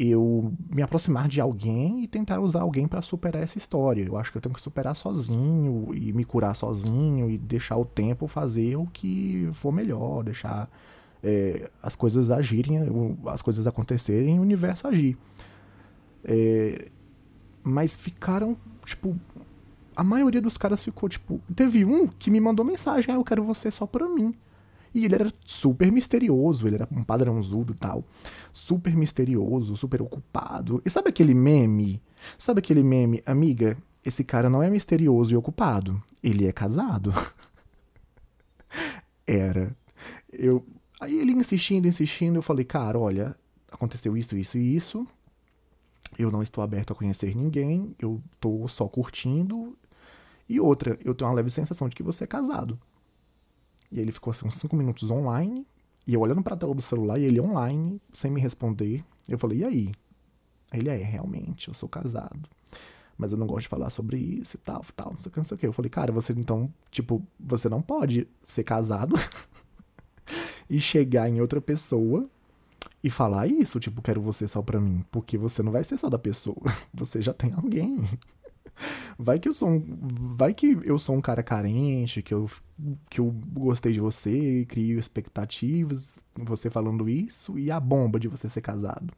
eu 0.02 0.52
me 0.74 0.80
aproximar 0.80 1.28
de 1.28 1.40
alguém 1.40 2.02
e 2.02 2.08
tentar 2.08 2.40
usar 2.40 2.62
alguém 2.62 2.88
para 2.88 3.02
superar 3.02 3.42
essa 3.42 3.58
história. 3.58 4.02
Eu 4.02 4.16
acho 4.16 4.32
que 4.32 4.38
eu 4.38 4.40
tenho 4.40 4.54
que 4.54 4.60
superar 4.60 4.96
sozinho 4.96 5.94
e 5.94 6.10
me 6.12 6.24
curar 6.24 6.56
sozinho 6.56 7.30
e 7.30 7.36
deixar 7.36 7.76
o 7.76 7.84
tempo 7.84 8.26
fazer 8.26 8.76
o 8.76 8.86
que 8.86 9.50
for 9.52 9.70
melhor, 9.70 10.24
deixar 10.24 10.70
é, 11.22 11.70
as 11.82 11.94
coisas 11.94 12.30
agirem, 12.30 12.78
as 13.26 13.42
coisas 13.42 13.66
acontecerem 13.66 14.36
e 14.36 14.38
o 14.38 14.42
universo 14.42 14.88
agir. 14.88 15.18
É, 16.24 16.88
mas 17.62 17.94
ficaram, 17.94 18.56
tipo, 18.86 19.14
a 19.94 20.02
maioria 20.02 20.40
dos 20.40 20.56
caras 20.56 20.82
ficou, 20.82 21.10
tipo, 21.10 21.42
teve 21.54 21.84
um 21.84 22.06
que 22.06 22.30
me 22.30 22.40
mandou 22.40 22.64
mensagem, 22.64 23.14
ah, 23.14 23.18
eu 23.18 23.24
quero 23.24 23.44
você 23.44 23.70
só 23.70 23.86
pra 23.86 24.08
mim. 24.08 24.34
E 24.94 25.04
ele 25.04 25.14
era 25.14 25.32
super 25.44 25.90
misterioso, 25.92 26.66
ele 26.66 26.76
era 26.76 26.88
um 26.90 27.04
padrãozudo 27.04 27.74
tal. 27.74 28.04
Super 28.52 28.96
misterioso, 28.96 29.76
super 29.76 30.02
ocupado. 30.02 30.82
E 30.84 30.90
sabe 30.90 31.08
aquele 31.08 31.34
meme? 31.34 32.02
Sabe 32.36 32.58
aquele 32.58 32.82
meme, 32.82 33.22
amiga? 33.24 33.76
Esse 34.04 34.24
cara 34.24 34.50
não 34.50 34.62
é 34.62 34.70
misterioso 34.70 35.32
e 35.32 35.36
ocupado. 35.36 36.02
Ele 36.22 36.46
é 36.46 36.52
casado. 36.52 37.12
era. 39.26 39.76
Eu. 40.32 40.64
Aí 41.00 41.18
ele 41.18 41.32
insistindo, 41.32 41.88
insistindo, 41.88 42.36
eu 42.36 42.42
falei, 42.42 42.64
cara, 42.64 42.98
olha, 42.98 43.34
aconteceu 43.70 44.16
isso, 44.16 44.36
isso 44.36 44.58
e 44.58 44.76
isso. 44.76 45.06
Eu 46.18 46.30
não 46.30 46.42
estou 46.42 46.62
aberto 46.62 46.92
a 46.92 46.96
conhecer 46.96 47.34
ninguém, 47.34 47.94
eu 47.98 48.20
tô 48.38 48.66
só 48.68 48.86
curtindo. 48.88 49.76
E 50.48 50.60
outra, 50.60 50.98
eu 51.04 51.14
tenho 51.14 51.30
uma 51.30 51.36
leve 51.36 51.48
sensação 51.48 51.88
de 51.88 51.94
que 51.94 52.02
você 52.02 52.24
é 52.24 52.26
casado. 52.26 52.78
E 53.90 53.98
ele 54.00 54.12
ficou 54.12 54.30
assim 54.30 54.46
uns 54.46 54.54
5 54.54 54.74
minutos 54.76 55.10
online. 55.10 55.66
E 56.06 56.14
eu 56.14 56.20
olhando 56.20 56.42
pra 56.42 56.56
tela 56.56 56.74
do 56.74 56.82
celular 56.82 57.18
e 57.18 57.24
ele 57.24 57.40
online, 57.40 58.00
sem 58.12 58.30
me 58.30 58.40
responder. 58.40 59.04
Eu 59.28 59.38
falei, 59.38 59.58
e 59.58 59.64
aí? 59.64 59.92
Ele, 60.72 60.88
é, 60.88 60.96
realmente, 60.96 61.68
eu 61.68 61.74
sou 61.74 61.88
casado. 61.88 62.48
Mas 63.16 63.32
eu 63.32 63.38
não 63.38 63.46
gosto 63.46 63.62
de 63.62 63.68
falar 63.68 63.90
sobre 63.90 64.16
isso 64.16 64.56
e 64.56 64.58
tal, 64.58 64.84
tal, 64.96 65.10
não 65.10 65.18
sei 65.18 65.28
o 65.28 65.32
que, 65.32 65.38
não 65.38 65.44
sei 65.44 65.54
o 65.54 65.58
que. 65.58 65.66
Eu 65.66 65.72
falei, 65.72 65.90
cara, 65.90 66.10
você 66.10 66.32
então, 66.32 66.72
tipo, 66.90 67.22
você 67.38 67.68
não 67.68 67.82
pode 67.82 68.26
ser 68.46 68.64
casado 68.64 69.14
e 70.70 70.80
chegar 70.80 71.28
em 71.28 71.40
outra 71.40 71.60
pessoa 71.60 72.28
e 73.02 73.10
falar 73.10 73.46
isso, 73.46 73.78
tipo, 73.78 74.00
quero 74.00 74.20
você 74.22 74.48
só 74.48 74.62
pra 74.62 74.80
mim. 74.80 75.04
Porque 75.10 75.36
você 75.36 75.62
não 75.62 75.72
vai 75.72 75.84
ser 75.84 75.98
só 75.98 76.08
da 76.08 76.18
pessoa. 76.18 76.62
Você 76.94 77.22
já 77.22 77.32
tem 77.32 77.52
alguém. 77.52 77.98
Vai 79.18 79.38
que 79.38 79.48
eu 79.48 79.52
sou 79.52 79.68
um, 79.68 79.84
vai 80.36 80.54
que 80.54 80.78
eu 80.84 80.98
sou 80.98 81.14
um 81.14 81.20
cara 81.20 81.42
carente, 81.42 82.22
que 82.22 82.32
eu, 82.32 82.50
que 83.10 83.20
eu 83.20 83.34
gostei 83.52 83.92
de 83.92 84.00
você, 84.00 84.64
crio 84.68 84.98
expectativas, 84.98 86.18
você 86.34 86.70
falando 86.70 87.08
isso, 87.08 87.58
e 87.58 87.70
a 87.70 87.78
bomba 87.78 88.18
de 88.18 88.28
você 88.28 88.48
ser 88.48 88.60
casado 88.62 89.12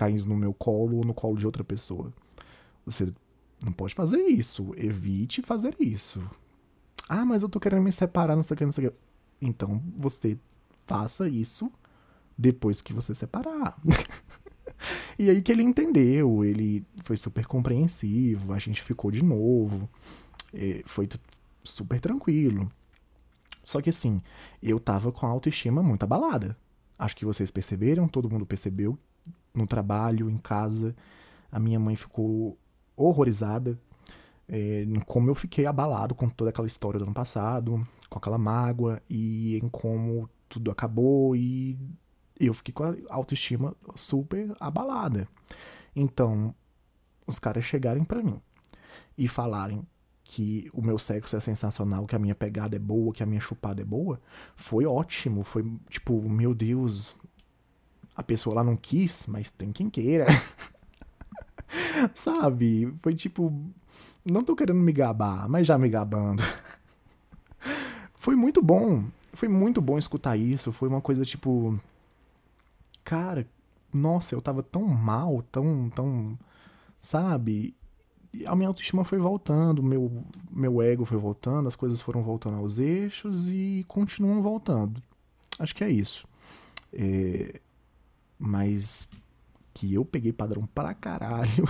caindo 0.00 0.24
no 0.24 0.36
meu 0.36 0.54
colo 0.54 0.96
ou 0.96 1.04
no 1.04 1.12
colo 1.12 1.36
de 1.36 1.44
outra 1.44 1.62
pessoa. 1.62 2.10
Você 2.86 3.12
não 3.62 3.70
pode 3.70 3.94
fazer 3.94 4.22
isso. 4.22 4.72
Evite 4.74 5.42
fazer 5.42 5.76
isso. 5.78 6.22
Ah, 7.06 7.24
mas 7.24 7.42
eu 7.42 7.50
tô 7.50 7.60
querendo 7.60 7.82
me 7.82 7.92
separar, 7.92 8.34
não 8.34 8.42
sei 8.42 8.54
o 8.54 8.58
que, 8.58 8.64
não 8.64 8.72
sei 8.72 8.86
o 8.86 8.90
que. 8.90 8.96
Então 9.42 9.82
você 9.94 10.38
faça 10.86 11.28
isso 11.28 11.70
depois 12.36 12.80
que 12.80 12.94
você 12.94 13.14
separar. 13.14 13.78
E 15.18 15.28
aí 15.30 15.42
que 15.42 15.52
ele 15.52 15.62
entendeu, 15.62 16.44
ele 16.44 16.84
foi 17.04 17.16
super 17.16 17.46
compreensivo, 17.46 18.52
a 18.52 18.58
gente 18.58 18.82
ficou 18.82 19.10
de 19.10 19.22
novo, 19.22 19.88
foi 20.86 21.08
super 21.62 22.00
tranquilo. 22.00 22.70
Só 23.62 23.80
que 23.80 23.90
assim, 23.90 24.22
eu 24.62 24.80
tava 24.80 25.12
com 25.12 25.26
a 25.26 25.30
autoestima 25.30 25.82
muito 25.82 26.02
abalada. 26.02 26.56
Acho 26.98 27.16
que 27.16 27.24
vocês 27.24 27.50
perceberam, 27.50 28.08
todo 28.08 28.30
mundo 28.30 28.46
percebeu. 28.46 28.98
No 29.54 29.66
trabalho, 29.66 30.30
em 30.30 30.38
casa, 30.38 30.94
a 31.50 31.58
minha 31.58 31.78
mãe 31.78 31.96
ficou 31.96 32.56
horrorizada 32.96 33.78
é, 34.50 34.82
em 34.82 35.00
como 35.00 35.30
eu 35.30 35.34
fiquei 35.34 35.64
abalado 35.64 36.14
com 36.14 36.28
toda 36.28 36.50
aquela 36.50 36.66
história 36.66 36.98
do 36.98 37.04
ano 37.04 37.14
passado, 37.14 37.86
com 38.08 38.18
aquela 38.18 38.36
mágoa 38.36 39.00
e 39.08 39.56
em 39.56 39.68
como 39.68 40.28
tudo 40.48 40.70
acabou 40.70 41.36
e 41.36 41.78
eu 42.46 42.54
fiquei 42.54 42.72
com 42.72 42.84
a 42.84 42.94
autoestima 43.08 43.76
super 43.94 44.54
abalada. 44.58 45.28
Então, 45.94 46.54
os 47.26 47.38
caras 47.38 47.64
chegarem 47.64 48.04
para 48.04 48.22
mim 48.22 48.40
e 49.16 49.28
falarem 49.28 49.86
que 50.24 50.70
o 50.72 50.80
meu 50.80 50.98
sexo 50.98 51.36
é 51.36 51.40
sensacional, 51.40 52.06
que 52.06 52.14
a 52.14 52.18
minha 52.18 52.34
pegada 52.34 52.76
é 52.76 52.78
boa, 52.78 53.12
que 53.12 53.22
a 53.22 53.26
minha 53.26 53.40
chupada 53.40 53.82
é 53.82 53.84
boa, 53.84 54.20
foi 54.54 54.86
ótimo. 54.86 55.42
Foi 55.42 55.64
tipo, 55.88 56.22
meu 56.28 56.54
Deus, 56.54 57.16
a 58.14 58.22
pessoa 58.22 58.56
lá 58.56 58.64
não 58.64 58.76
quis, 58.76 59.26
mas 59.26 59.50
tem 59.50 59.72
quem 59.72 59.90
queira. 59.90 60.26
Sabe? 62.14 62.94
Foi 63.02 63.14
tipo, 63.14 63.52
não 64.24 64.44
tô 64.44 64.54
querendo 64.54 64.80
me 64.80 64.92
gabar, 64.92 65.48
mas 65.48 65.66
já 65.66 65.76
me 65.76 65.88
gabando. 65.88 66.42
foi 68.14 68.36
muito 68.36 68.62
bom. 68.62 69.04
Foi 69.32 69.48
muito 69.48 69.80
bom 69.80 69.98
escutar 69.98 70.36
isso. 70.36 70.72
Foi 70.72 70.88
uma 70.88 71.00
coisa 71.00 71.24
tipo. 71.24 71.78
Cara, 73.10 73.44
nossa, 73.92 74.36
eu 74.36 74.40
tava 74.40 74.62
tão 74.62 74.86
mal, 74.86 75.42
tão, 75.50 75.90
tão. 75.90 76.38
Sabe? 77.00 77.74
a 78.46 78.54
minha 78.54 78.68
autoestima 78.68 79.02
foi 79.02 79.18
voltando, 79.18 79.82
meu, 79.82 80.24
meu 80.48 80.80
ego 80.80 81.04
foi 81.04 81.18
voltando, 81.18 81.66
as 81.66 81.74
coisas 81.74 82.00
foram 82.00 82.22
voltando 82.22 82.58
aos 82.58 82.78
eixos 82.78 83.48
e 83.48 83.84
continuam 83.88 84.40
voltando. 84.40 85.02
Acho 85.58 85.74
que 85.74 85.82
é 85.82 85.90
isso. 85.90 86.24
É, 86.92 87.60
mas 88.38 89.08
que 89.74 89.92
eu 89.92 90.04
peguei 90.04 90.32
padrão 90.32 90.64
pra 90.72 90.94
caralho. 90.94 91.68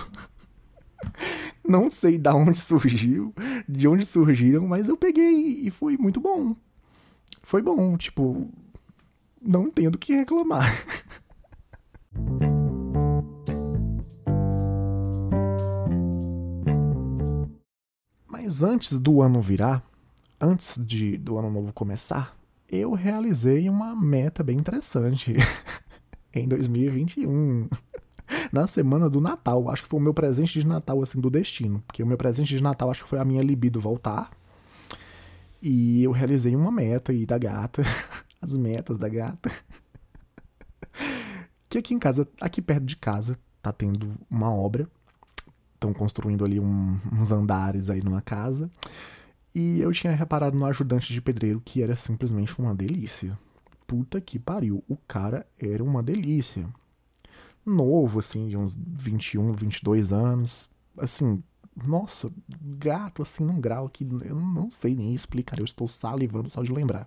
Não 1.67 1.89
sei 1.89 2.19
da 2.19 2.35
onde 2.35 2.59
surgiu, 2.59 3.33
de 3.67 3.87
onde 3.87 4.05
surgiram, 4.05 4.67
mas 4.67 4.87
eu 4.87 4.95
peguei 4.95 5.65
e 5.65 5.71
foi 5.71 5.97
muito 5.97 6.19
bom. 6.19 6.55
Foi 7.41 7.63
bom, 7.63 7.97
tipo, 7.97 8.47
não 9.41 9.71
tenho 9.71 9.89
do 9.89 9.97
que 9.97 10.13
reclamar. 10.13 10.65
Mas 18.27 18.63
antes 18.63 18.99
do 18.99 19.21
ano 19.21 19.39
virar, 19.39 19.83
antes 20.39 20.77
de, 20.83 21.17
do 21.17 21.37
ano 21.37 21.49
novo 21.49 21.71
começar, 21.71 22.35
eu 22.69 22.93
realizei 22.93 23.69
uma 23.69 23.95
meta 23.95 24.43
bem 24.43 24.57
interessante 24.57 25.35
em 26.33 26.47
2021. 26.47 27.69
Na 28.51 28.67
semana 28.67 29.09
do 29.09 29.19
Natal, 29.19 29.69
acho 29.69 29.83
que 29.83 29.89
foi 29.89 29.99
o 29.99 30.03
meu 30.03 30.13
presente 30.13 30.59
de 30.59 30.65
Natal, 30.65 31.01
assim, 31.01 31.19
do 31.19 31.29
destino. 31.29 31.83
Porque 31.85 32.01
o 32.01 32.07
meu 32.07 32.17
presente 32.17 32.55
de 32.55 32.63
Natal 32.63 32.89
acho 32.89 33.03
que 33.03 33.09
foi 33.09 33.19
a 33.19 33.25
minha 33.25 33.43
libido 33.43 33.79
voltar. 33.79 34.31
E 35.61 36.03
eu 36.03 36.11
realizei 36.11 36.55
uma 36.55 36.71
meta 36.71 37.11
aí 37.11 37.25
da 37.25 37.37
gata. 37.37 37.83
As 38.41 38.57
metas 38.57 38.97
da 38.97 39.07
gata. 39.07 39.51
Que 41.71 41.79
aqui 41.79 41.95
em 41.95 41.99
casa, 41.99 42.27
aqui 42.39 42.61
perto 42.61 42.83
de 42.83 42.95
casa, 42.95 43.35
tá 43.63 43.71
tendo 43.73 44.13
uma 44.29 44.53
obra 44.53 44.87
estão 45.81 45.91
construindo 45.91 46.45
ali 46.45 46.59
um, 46.59 46.99
uns 47.11 47.31
andares 47.31 47.89
aí 47.89 48.03
numa 48.03 48.21
casa. 48.21 48.69
E 49.53 49.81
eu 49.81 49.91
tinha 49.91 50.13
reparado 50.13 50.57
no 50.57 50.65
ajudante 50.65 51.11
de 51.11 51.19
pedreiro 51.19 51.61
que 51.65 51.81
era 51.81 51.95
simplesmente 51.95 52.57
uma 52.59 52.75
delícia. 52.75 53.37
Puta 53.87 54.21
que 54.21 54.37
pariu, 54.39 54.83
o 54.87 54.95
cara 54.95 55.45
era 55.59 55.83
uma 55.83 56.03
delícia. 56.03 56.65
Novo, 57.65 58.19
assim, 58.19 58.47
de 58.47 58.55
uns 58.55 58.77
21, 58.77 59.51
22 59.51 60.13
anos. 60.13 60.69
Assim, 60.97 61.43
nossa, 61.75 62.31
gato, 62.77 63.23
assim, 63.23 63.43
num 63.43 63.59
grau 63.59 63.89
que 63.89 64.03
eu 64.23 64.35
não 64.35 64.69
sei 64.69 64.95
nem 64.95 65.13
explicar. 65.13 65.59
Eu 65.59 65.65
estou 65.65 65.87
salivando 65.87 66.49
só 66.49 66.63
de 66.63 66.71
lembrar. 66.71 67.05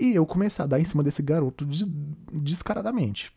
E 0.00 0.14
eu 0.14 0.24
comecei 0.24 0.64
a 0.64 0.66
dar 0.66 0.80
em 0.80 0.84
cima 0.84 1.02
desse 1.02 1.22
garoto 1.22 1.66
descaradamente 2.32 3.32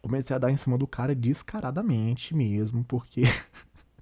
comecei 0.00 0.34
a 0.34 0.38
dar 0.38 0.50
em 0.50 0.56
cima 0.56 0.78
do 0.78 0.86
cara 0.86 1.14
descaradamente 1.14 2.34
mesmo, 2.34 2.84
porque 2.84 3.22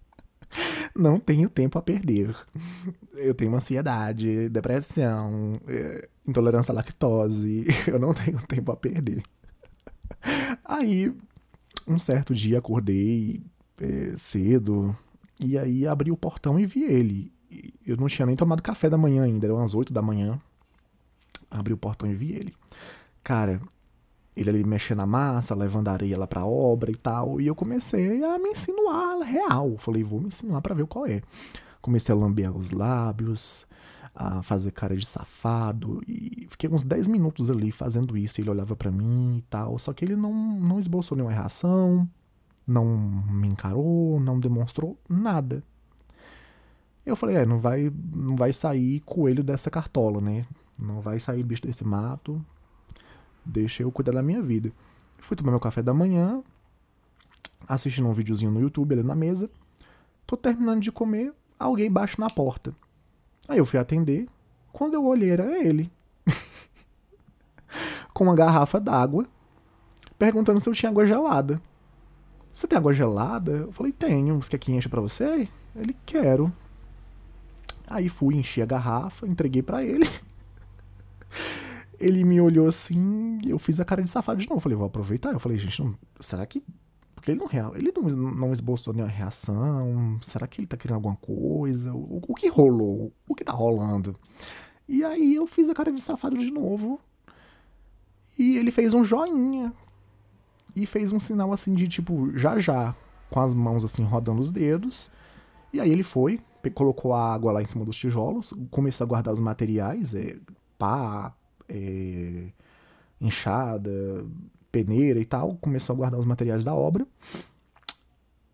não 0.94 1.18
tenho 1.18 1.48
tempo 1.48 1.78
a 1.78 1.82
perder. 1.82 2.34
Eu 3.14 3.34
tenho 3.34 3.54
ansiedade, 3.54 4.48
depressão, 4.48 5.60
é, 5.66 6.08
intolerância 6.26 6.72
à 6.72 6.74
lactose, 6.74 7.66
eu 7.86 7.98
não 7.98 8.14
tenho 8.14 8.38
tempo 8.46 8.70
a 8.72 8.76
perder. 8.76 9.22
Aí, 10.64 11.12
um 11.86 11.98
certo 11.98 12.34
dia 12.34 12.58
acordei 12.58 13.42
é, 13.80 14.14
cedo 14.16 14.96
e 15.40 15.58
aí 15.58 15.86
abri 15.86 16.10
o 16.10 16.16
portão 16.16 16.58
e 16.58 16.66
vi 16.66 16.84
ele. 16.84 17.32
Eu 17.86 17.96
não 17.96 18.08
tinha 18.08 18.26
nem 18.26 18.36
tomado 18.36 18.62
café 18.62 18.90
da 18.90 18.98
manhã 18.98 19.22
ainda, 19.24 19.46
eram 19.46 19.56
umas 19.56 19.74
8 19.74 19.92
da 19.92 20.02
manhã. 20.02 20.40
Abri 21.58 21.72
o 21.72 21.76
portão 21.76 22.10
e 22.10 22.14
vi 22.14 22.32
ele. 22.32 22.54
Cara, 23.22 23.60
ele 24.36 24.50
ali 24.50 24.64
mexendo 24.64 24.98
na 24.98 25.06
massa, 25.06 25.54
levando 25.54 25.88
areia 25.88 26.18
lá 26.18 26.26
pra 26.26 26.44
obra 26.44 26.90
e 26.90 26.96
tal. 26.96 27.40
E 27.40 27.46
eu 27.46 27.54
comecei 27.54 28.22
a 28.22 28.38
me 28.38 28.50
insinuar 28.50 29.18
real. 29.20 29.76
Falei, 29.78 30.02
vou 30.02 30.20
me 30.20 30.28
insinuar 30.28 30.60
para 30.60 30.74
ver 30.74 30.86
qual 30.86 31.06
é. 31.06 31.22
Comecei 31.80 32.14
a 32.14 32.18
lamber 32.18 32.54
os 32.54 32.70
lábios, 32.70 33.66
a 34.14 34.42
fazer 34.42 34.72
cara 34.72 34.94
de 34.94 35.06
safado. 35.06 36.02
E 36.06 36.46
fiquei 36.50 36.68
uns 36.68 36.84
10 36.84 37.08
minutos 37.08 37.48
ali 37.48 37.72
fazendo 37.72 38.16
isso. 38.16 38.40
Ele 38.40 38.50
olhava 38.50 38.76
para 38.76 38.90
mim 38.90 39.38
e 39.38 39.42
tal. 39.42 39.78
Só 39.78 39.92
que 39.94 40.04
ele 40.04 40.16
não, 40.16 40.32
não 40.32 40.78
esboçou 40.78 41.16
nenhuma 41.16 41.32
reação, 41.32 42.06
não 42.66 42.84
me 42.86 43.48
encarou, 43.48 44.20
não 44.20 44.38
demonstrou 44.38 44.98
nada. 45.08 45.62
Eu 47.06 47.16
falei, 47.16 47.36
é, 47.36 47.46
não 47.46 47.58
vai, 47.60 47.90
não 48.12 48.36
vai 48.36 48.52
sair 48.52 49.00
coelho 49.00 49.44
dessa 49.44 49.70
cartola, 49.70 50.20
né? 50.20 50.44
Não 50.78 51.00
vai 51.00 51.18
sair 51.18 51.42
bicho 51.42 51.62
desse 51.62 51.84
mato 51.84 52.44
deixa 53.46 53.82
eu 53.84 53.92
cuidar 53.92 54.12
da 54.12 54.22
minha 54.22 54.42
vida. 54.42 54.72
Fui 55.18 55.36
tomar 55.36 55.52
meu 55.52 55.60
café 55.60 55.80
da 55.82 55.94
manhã, 55.94 56.42
assistindo 57.66 58.08
um 58.08 58.12
videozinho 58.12 58.50
no 58.50 58.60
YouTube 58.60 58.92
ali 58.92 59.02
na 59.02 59.14
mesa. 59.14 59.48
Tô 60.26 60.36
terminando 60.36 60.82
de 60.82 60.90
comer, 60.90 61.32
alguém 61.58 61.90
bate 61.90 62.18
na 62.18 62.28
porta. 62.28 62.74
Aí 63.48 63.58
eu 63.58 63.64
fui 63.64 63.78
atender. 63.78 64.26
Quando 64.72 64.94
eu 64.94 65.04
olhei, 65.04 65.30
era 65.30 65.58
ele. 65.64 65.90
Com 68.12 68.24
uma 68.24 68.34
garrafa 68.34 68.80
d'água, 68.80 69.26
perguntando 70.18 70.60
se 70.60 70.68
eu 70.68 70.74
tinha 70.74 70.90
água 70.90 71.06
gelada. 71.06 71.62
Você 72.52 72.66
tem 72.66 72.76
água 72.76 72.92
gelada? 72.92 73.52
Eu 73.52 73.72
falei, 73.72 73.92
tenho. 73.92 74.42
Você 74.42 74.50
quer 74.50 74.58
que 74.58 74.72
encha 74.72 74.88
pra 74.88 75.00
você? 75.00 75.48
Ele, 75.74 75.96
quero. 76.04 76.52
Aí 77.86 78.08
fui, 78.08 78.34
enchi 78.34 78.60
a 78.60 78.66
garrafa, 78.66 79.26
entreguei 79.26 79.62
para 79.62 79.84
ele. 79.84 80.08
Ele 81.98 82.24
me 82.24 82.40
olhou 82.40 82.66
assim, 82.66 83.38
eu 83.46 83.58
fiz 83.58 83.80
a 83.80 83.84
cara 83.84 84.02
de 84.02 84.10
safado 84.10 84.40
de 84.40 84.48
novo. 84.48 84.60
Falei, 84.60 84.76
vou 84.76 84.86
aproveitar. 84.86 85.32
Eu 85.32 85.40
falei, 85.40 85.58
gente, 85.58 85.82
não, 85.82 85.94
será 86.20 86.44
que. 86.46 86.62
Porque 87.14 87.30
ele 87.30 87.40
não, 87.40 87.74
ele 87.74 87.92
não, 87.96 88.02
não 88.32 88.52
esboçou 88.52 88.92
nenhuma 88.92 89.10
reação. 89.10 90.18
Será 90.22 90.46
que 90.46 90.60
ele 90.60 90.66
tá 90.66 90.76
querendo 90.76 90.96
alguma 90.96 91.16
coisa? 91.16 91.92
O, 91.92 92.22
o 92.28 92.34
que 92.34 92.48
rolou? 92.48 93.12
O 93.26 93.34
que 93.34 93.44
tá 93.44 93.52
rolando? 93.52 94.14
E 94.88 95.02
aí 95.02 95.34
eu 95.34 95.46
fiz 95.46 95.68
a 95.68 95.74
cara 95.74 95.90
de 95.90 96.00
safado 96.00 96.36
de 96.36 96.50
novo. 96.50 97.00
E 98.38 98.56
ele 98.56 98.70
fez 98.70 98.92
um 98.92 99.04
joinha. 99.04 99.72
E 100.74 100.84
fez 100.84 101.10
um 101.10 101.18
sinal 101.18 101.52
assim 101.52 101.74
de 101.74 101.88
tipo, 101.88 102.36
já 102.36 102.58
já, 102.58 102.94
com 103.30 103.40
as 103.40 103.54
mãos 103.54 103.84
assim 103.84 104.04
rodando 104.04 104.42
os 104.42 104.50
dedos. 104.50 105.10
E 105.72 105.80
aí 105.80 105.90
ele 105.90 106.02
foi, 106.02 106.40
colocou 106.74 107.12
a 107.12 107.34
água 107.34 107.52
lá 107.52 107.62
em 107.62 107.66
cima 107.66 107.84
dos 107.84 107.96
tijolos, 107.96 108.52
começou 108.70 109.04
a 109.04 109.08
guardar 109.08 109.32
os 109.32 109.40
materiais, 109.40 110.14
é, 110.14 110.36
pá, 110.78 111.34
é, 111.68 112.48
enxada, 113.20 114.26
peneira 114.70 115.18
e 115.20 115.24
tal, 115.24 115.56
começou 115.56 115.94
a 115.94 115.96
guardar 115.96 116.20
os 116.20 116.26
materiais 116.26 116.64
da 116.64 116.74
obra. 116.74 117.06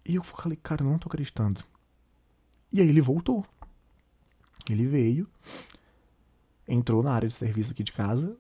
E 0.05 0.15
eu 0.15 0.23
falei, 0.23 0.59
cara, 0.63 0.85
não 0.85 0.99
tô 0.99 1.09
acreditando. 1.09 1.63
E 2.73 2.81
aí 2.81 2.89
ele 2.89 3.01
voltou. 3.01 3.45
Ele 4.69 4.87
veio, 4.87 5.29
entrou 6.67 7.03
na 7.03 7.13
área 7.13 7.29
de 7.29 7.35
serviço 7.35 7.73
aqui 7.73 7.83
de 7.83 7.93
casa. 7.93 8.37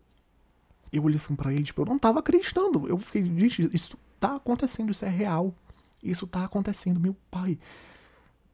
Eu 0.92 1.02
olhei 1.04 1.16
assim 1.16 1.34
pra 1.34 1.52
ele, 1.52 1.64
tipo, 1.64 1.82
eu 1.82 1.86
não 1.86 1.98
tava 1.98 2.20
acreditando. 2.20 2.86
Eu 2.86 2.98
fiquei, 2.98 3.24
gente, 3.24 3.68
isso 3.74 3.98
tá 4.20 4.36
acontecendo, 4.36 4.92
isso 4.92 5.04
é 5.04 5.08
real. 5.08 5.54
Isso 6.02 6.26
tá 6.26 6.44
acontecendo, 6.44 7.00
meu 7.00 7.16
pai. 7.30 7.58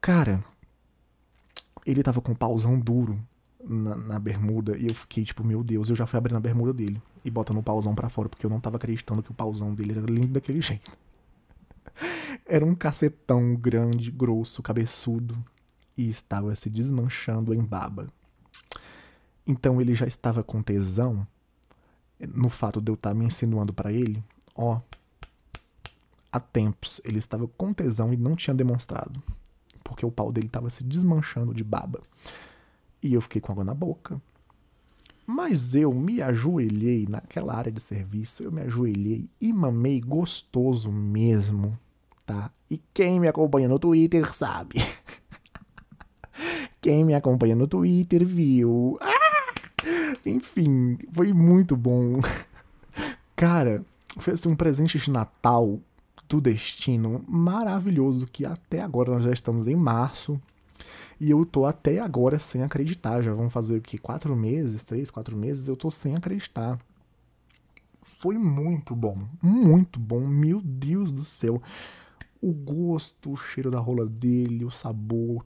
Cara, 0.00 0.44
ele 1.85 2.02
tava 2.02 2.20
com 2.20 2.33
um 2.33 2.37
pauzão 2.37 2.78
duro 2.78 3.18
na, 3.68 3.94
na, 3.94 4.18
bermuda 4.18 4.76
e 4.76 4.87
eu 4.87 4.94
fiquei 4.94 5.24
tipo, 5.24 5.44
meu 5.44 5.62
Deus, 5.62 5.90
eu 5.90 5.96
já 5.96 6.07
fui 6.07 6.16
abrindo 6.16 6.38
a 6.38 6.40
bermuda 6.40 6.72
dele 6.72 7.00
e 7.24 7.31
botando 7.31 7.59
o 7.59 7.62
pauzão 7.62 7.94
para 7.94 8.09
fora, 8.09 8.28
porque 8.28 8.46
eu 8.46 8.50
não 8.50 8.61
tava 8.61 8.76
acreditando 8.76 9.22
que 9.22 9.31
o 9.31 9.35
pauzão 9.35 9.74
dele 9.74 9.92
era 9.92 10.07
lindo 10.07 10.28
daquele 10.28 10.61
jeito. 10.62 10.96
Era 12.46 12.64
um 12.64 12.74
cacetão 12.74 13.54
grande, 13.54 14.11
grosso, 14.11 14.62
cabeçudo 14.62 15.37
e 15.96 16.09
estava 16.09 16.54
se 16.54 16.70
desmanchando 16.70 17.52
em 17.52 17.62
baba. 17.62 18.09
Então 19.46 19.81
ele 19.81 19.94
já 19.94 20.07
estava 20.07 20.42
com 20.42 20.62
tesão 20.62 21.26
no 22.20 22.48
fato 22.48 22.81
de 22.81 22.90
eu 22.90 22.94
estar 22.94 23.11
tá 23.11 23.14
me 23.14 23.24
insinuando 23.24 23.72
para 23.72 23.92
ele, 23.92 24.22
ó, 24.54 24.81
há 26.33 26.40
tempos 26.40 27.00
ele 27.04 27.18
estava 27.18 27.46
com 27.46 27.72
tesão 27.72 28.12
e 28.12 28.16
não 28.16 28.35
tinha 28.35 28.54
demonstrado, 28.54 29.22
porque 29.85 30.04
o 30.04 30.11
pau 30.11 30.33
dele 30.33 30.46
estava 30.46 30.68
se 30.70 30.83
desmanchando 30.83 31.54
de 31.54 31.62
baba. 31.62 32.00
E 33.02 33.14
eu 33.14 33.20
fiquei 33.20 33.40
com 33.40 33.52
água 33.52 33.64
na 33.64 33.74
boca. 33.74 34.20
Mas 35.26 35.74
eu 35.74 35.92
me 35.92 36.22
ajoelhei 36.22 37.06
naquela 37.08 37.54
área 37.54 37.70
de 37.70 37.80
serviço, 37.80 38.42
eu 38.42 38.50
me 38.50 38.62
ajoelhei 38.62 39.28
e 39.38 39.52
mamei 39.52 40.00
gostoso 40.00 40.90
mesmo, 40.90 41.78
tá? 42.24 42.50
E 42.70 42.80
quem 42.94 43.20
me 43.20 43.28
acompanha 43.28 43.68
no 43.68 43.78
Twitter 43.78 44.32
sabe. 44.32 44.78
quem 46.80 47.04
me 47.04 47.14
acompanha 47.14 47.54
no 47.54 47.68
Twitter 47.68 48.24
viu. 48.26 48.98
Ah! 49.02 49.18
Enfim, 50.24 50.98
foi 51.12 51.32
muito 51.32 51.76
bom. 51.76 52.20
Cara, 53.37 53.84
foi 54.18 54.34
assim, 54.34 54.48
um 54.48 54.56
presente 54.56 54.98
de 54.98 55.11
Natal 55.11 55.78
do 56.28 56.40
destino 56.40 57.24
maravilhoso 57.26 58.26
que 58.26 58.44
até 58.44 58.80
agora 58.80 59.12
nós 59.12 59.24
já 59.24 59.32
estamos 59.32 59.66
em 59.66 59.76
março 59.76 60.40
e 61.20 61.31
eu 61.31 61.44
tô 61.44 61.66
até 61.66 61.98
agora 61.98 62.38
sem 62.38 62.62
acreditar. 62.62 63.22
Já 63.22 63.33
vão 63.33 63.50
fazer 63.50 63.78
o 63.78 63.81
que? 63.81 63.98
Quatro 63.98 64.35
meses, 64.37 64.85
três, 64.85 65.11
quatro 65.11 65.37
meses, 65.37 65.66
eu 65.68 65.76
tô 65.76 65.90
sem 65.90 66.14
acreditar. 66.14 66.78
Foi 68.02 68.37
muito 68.37 68.96
bom, 68.96 69.16
muito 69.40 70.00
bom, 70.00 70.20
meu 70.26 70.61
Deus 70.61 71.12
do 71.12 71.24
céu. 71.24 71.62
O 72.40 72.52
gosto, 72.52 73.33
o 73.33 73.37
cheiro 73.37 73.70
da 73.70 73.78
rola 73.78 74.07
dele, 74.07 74.64
o 74.64 74.70
sabor, 74.70 75.44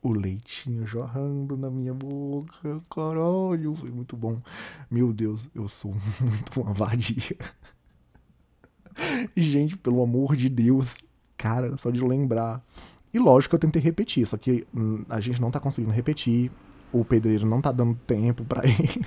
o 0.00 0.12
leitinho 0.12 0.86
jorrando 0.86 1.56
na 1.56 1.70
minha 1.70 1.94
boca, 1.94 2.80
caralho, 2.90 3.74
foi 3.76 3.90
muito 3.90 4.16
bom. 4.16 4.40
Meu 4.90 5.12
Deus, 5.12 5.48
eu 5.54 5.68
sou 5.68 5.94
muito 6.20 6.60
uma 6.60 6.72
vadia. 6.72 7.36
Gente, 9.36 9.76
pelo 9.76 10.02
amor 10.02 10.36
de 10.36 10.48
Deus, 10.48 10.98
cara, 11.36 11.76
só 11.76 11.90
de 11.90 12.00
lembrar 12.00 12.62
e 13.12 13.18
lógico 13.18 13.50
que 13.50 13.56
eu 13.56 13.60
tentei 13.60 13.82
repetir, 13.82 14.26
só 14.26 14.36
que 14.36 14.66
hum, 14.74 15.04
a 15.08 15.20
gente 15.20 15.40
não 15.40 15.50
tá 15.50 15.60
conseguindo 15.60 15.92
repetir. 15.92 16.50
O 16.90 17.04
pedreiro 17.04 17.46
não 17.46 17.60
tá 17.60 17.72
dando 17.72 17.94
tempo 18.06 18.44
para 18.44 18.62
ele. 18.68 19.06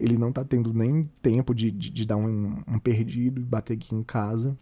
ele 0.00 0.18
não 0.18 0.32
tá 0.32 0.44
tendo 0.44 0.72
nem 0.74 1.08
tempo 1.22 1.54
de, 1.54 1.70
de, 1.70 1.90
de 1.90 2.06
dar 2.06 2.16
um, 2.16 2.62
um, 2.66 2.78
perdido 2.78 3.40
e 3.40 3.44
bater 3.44 3.74
aqui 3.74 3.94
em 3.94 4.02
casa. 4.02 4.56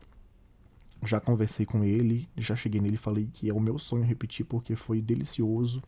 Já 1.03 1.21
conversei 1.21 1.67
com 1.67 1.85
ele, 1.85 2.29
já 2.37 2.57
cheguei 2.57 2.81
nele 2.81 2.95
e 2.95 2.99
falei 2.99 3.29
que 3.33 3.49
é 3.49 3.53
o 3.53 3.61
meu 3.61 3.79
sonho 3.79 4.05
repetir 4.05 4.45
porque 4.47 4.75
foi 4.77 5.01
delicioso. 5.01 5.83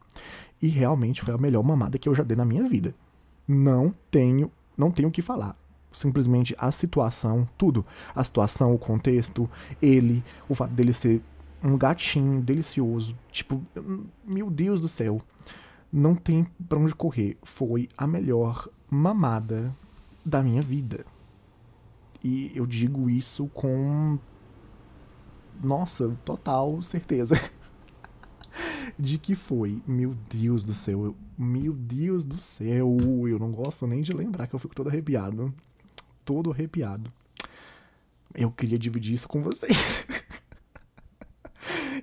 E 0.60 0.68
realmente 0.68 1.22
foi 1.22 1.34
a 1.34 1.38
melhor 1.38 1.62
mamada 1.62 1.98
que 1.98 2.08
eu 2.08 2.14
já 2.14 2.22
dei 2.22 2.36
na 2.36 2.44
minha 2.44 2.68
vida. 2.68 2.94
Não 3.48 3.94
tenho, 4.10 4.50
não 4.76 4.90
tenho 4.90 5.08
o 5.08 5.12
que 5.12 5.22
falar 5.22 5.56
simplesmente 5.92 6.54
a 6.58 6.70
situação, 6.70 7.48
tudo. 7.56 7.84
A 8.14 8.22
situação, 8.22 8.74
o 8.74 8.78
contexto, 8.78 9.48
ele, 9.80 10.22
o 10.46 10.54
fato 10.54 10.72
dele 10.72 10.92
ser 10.92 11.22
um 11.62 11.76
gatinho 11.76 12.40
delicioso. 12.40 13.16
Tipo, 13.30 13.62
meu 14.24 14.50
Deus 14.50 14.80
do 14.80 14.88
céu. 14.88 15.20
Não 15.92 16.14
tem 16.14 16.46
pra 16.68 16.78
onde 16.78 16.94
correr. 16.94 17.36
Foi 17.42 17.88
a 17.96 18.06
melhor 18.06 18.68
mamada 18.90 19.74
da 20.24 20.42
minha 20.42 20.62
vida. 20.62 21.06
E 22.22 22.50
eu 22.54 22.66
digo 22.66 23.08
isso 23.08 23.46
com. 23.48 24.18
Nossa, 25.62 26.16
total 26.24 26.82
certeza. 26.82 27.36
de 28.98 29.18
que 29.18 29.34
foi. 29.34 29.82
Meu 29.86 30.14
Deus 30.28 30.64
do 30.64 30.74
céu. 30.74 31.14
Meu 31.38 31.72
Deus 31.72 32.24
do 32.24 32.38
céu. 32.38 32.96
Eu 33.28 33.38
não 33.38 33.52
gosto 33.52 33.86
nem 33.86 34.02
de 34.02 34.12
lembrar 34.12 34.46
que 34.46 34.54
eu 34.54 34.58
fico 34.58 34.74
todo 34.74 34.88
arrepiado. 34.88 35.54
Todo 36.24 36.50
arrepiado. 36.50 37.12
Eu 38.34 38.50
queria 38.50 38.78
dividir 38.78 39.14
isso 39.14 39.28
com 39.28 39.42
vocês. 39.42 39.76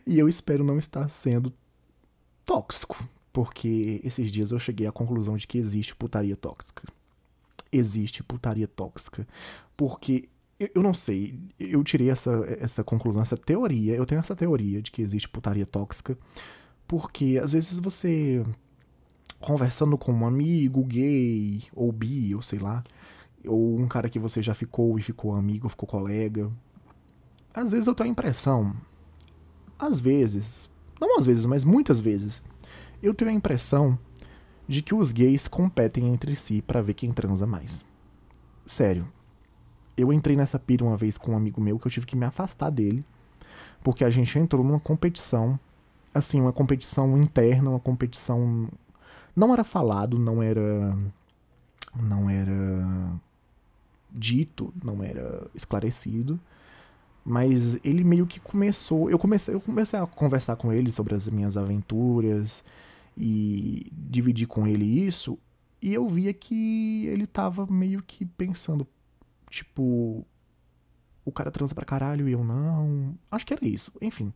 E 0.05 0.19
eu 0.19 0.27
espero 0.27 0.63
não 0.63 0.77
estar 0.77 1.09
sendo 1.09 1.53
tóxico, 2.45 3.07
porque 3.31 4.01
esses 4.03 4.31
dias 4.31 4.51
eu 4.51 4.59
cheguei 4.59 4.85
à 4.85 4.91
conclusão 4.91 5.37
de 5.37 5.47
que 5.47 5.57
existe 5.57 5.95
putaria 5.95 6.35
tóxica. 6.35 6.83
Existe 7.71 8.21
putaria 8.23 8.67
tóxica. 8.67 9.27
Porque 9.75 10.29
eu 10.73 10.83
não 10.83 10.93
sei, 10.93 11.37
eu 11.59 11.83
tirei 11.83 12.09
essa, 12.09 12.31
essa 12.59 12.83
conclusão, 12.83 13.21
essa 13.21 13.35
teoria, 13.35 13.95
eu 13.95 14.05
tenho 14.05 14.19
essa 14.19 14.35
teoria 14.35 14.81
de 14.81 14.91
que 14.91 15.01
existe 15.01 15.27
putaria 15.27 15.65
tóxica, 15.65 16.17
porque 16.87 17.39
às 17.41 17.53
vezes 17.53 17.79
você 17.79 18.43
conversando 19.39 19.97
com 19.97 20.13
um 20.13 20.25
amigo 20.25 20.83
gay 20.83 21.63
ou 21.73 21.91
bi, 21.91 22.33
ou 22.33 22.41
sei 22.41 22.59
lá, 22.59 22.83
ou 23.45 23.77
um 23.77 23.87
cara 23.87 24.09
que 24.09 24.19
você 24.19 24.41
já 24.41 24.53
ficou 24.53 24.97
e 24.97 25.01
ficou 25.01 25.35
amigo, 25.35 25.67
ficou 25.67 25.87
colega, 25.87 26.49
às 27.53 27.71
vezes 27.71 27.87
eu 27.87 27.95
tenho 27.95 28.09
a 28.09 28.11
impressão 28.11 28.73
às 29.83 29.99
vezes, 29.99 30.69
não 30.99 31.17
às 31.17 31.25
vezes, 31.25 31.45
mas 31.45 31.63
muitas 31.63 31.99
vezes, 31.99 32.41
eu 33.01 33.13
tenho 33.13 33.31
a 33.31 33.33
impressão 33.33 33.97
de 34.67 34.81
que 34.81 34.95
os 34.95 35.11
gays 35.11 35.47
competem 35.47 36.07
entre 36.07 36.35
si 36.35 36.61
para 36.61 36.81
ver 36.81 36.93
quem 36.93 37.11
transa 37.11 37.45
mais. 37.45 37.83
Sério. 38.65 39.07
Eu 39.95 40.11
entrei 40.11 40.35
nessa 40.35 40.57
pira 40.57 40.83
uma 40.83 40.97
vez 40.97 41.17
com 41.17 41.33
um 41.33 41.37
amigo 41.37 41.61
meu 41.61 41.77
que 41.77 41.85
eu 41.85 41.91
tive 41.91 42.05
que 42.05 42.15
me 42.15 42.25
afastar 42.25 42.69
dele, 42.69 43.05
porque 43.83 44.03
a 44.03 44.09
gente 44.09 44.39
entrou 44.39 44.63
numa 44.63 44.79
competição, 44.79 45.59
assim, 46.13 46.41
uma 46.41 46.53
competição 46.53 47.15
interna, 47.17 47.69
uma 47.69 47.79
competição 47.79 48.69
não 49.35 49.53
era 49.53 49.63
falado, 49.63 50.17
não 50.17 50.41
era 50.41 50.97
não 51.95 52.29
era 52.29 53.19
dito, 54.09 54.73
não 54.83 55.03
era 55.03 55.45
esclarecido, 55.53 56.39
mas 57.23 57.79
ele 57.83 58.03
meio 58.03 58.27
que 58.27 58.39
começou. 58.39 59.09
Eu 59.09 59.17
comecei, 59.17 59.53
eu 59.53 59.61
comecei 59.61 59.99
a 59.99 60.05
conversar 60.05 60.55
com 60.55 60.71
ele 60.71 60.91
sobre 60.91 61.15
as 61.15 61.27
minhas 61.27 61.57
aventuras 61.57 62.63
e 63.17 63.91
dividir 63.91 64.47
com 64.47 64.67
ele 64.67 64.85
isso. 65.05 65.37
E 65.81 65.93
eu 65.93 66.07
via 66.07 66.33
que 66.33 67.05
ele 67.07 67.27
tava 67.27 67.65
meio 67.65 68.01
que 68.01 68.25
pensando, 68.25 68.87
tipo, 69.49 70.25
o 71.25 71.31
cara 71.31 71.51
transa 71.51 71.75
pra 71.75 71.85
caralho 71.85 72.27
e 72.27 72.31
eu 72.31 72.43
não. 72.43 73.15
Acho 73.31 73.45
que 73.45 73.53
era 73.53 73.65
isso, 73.67 73.91
enfim. 74.01 74.33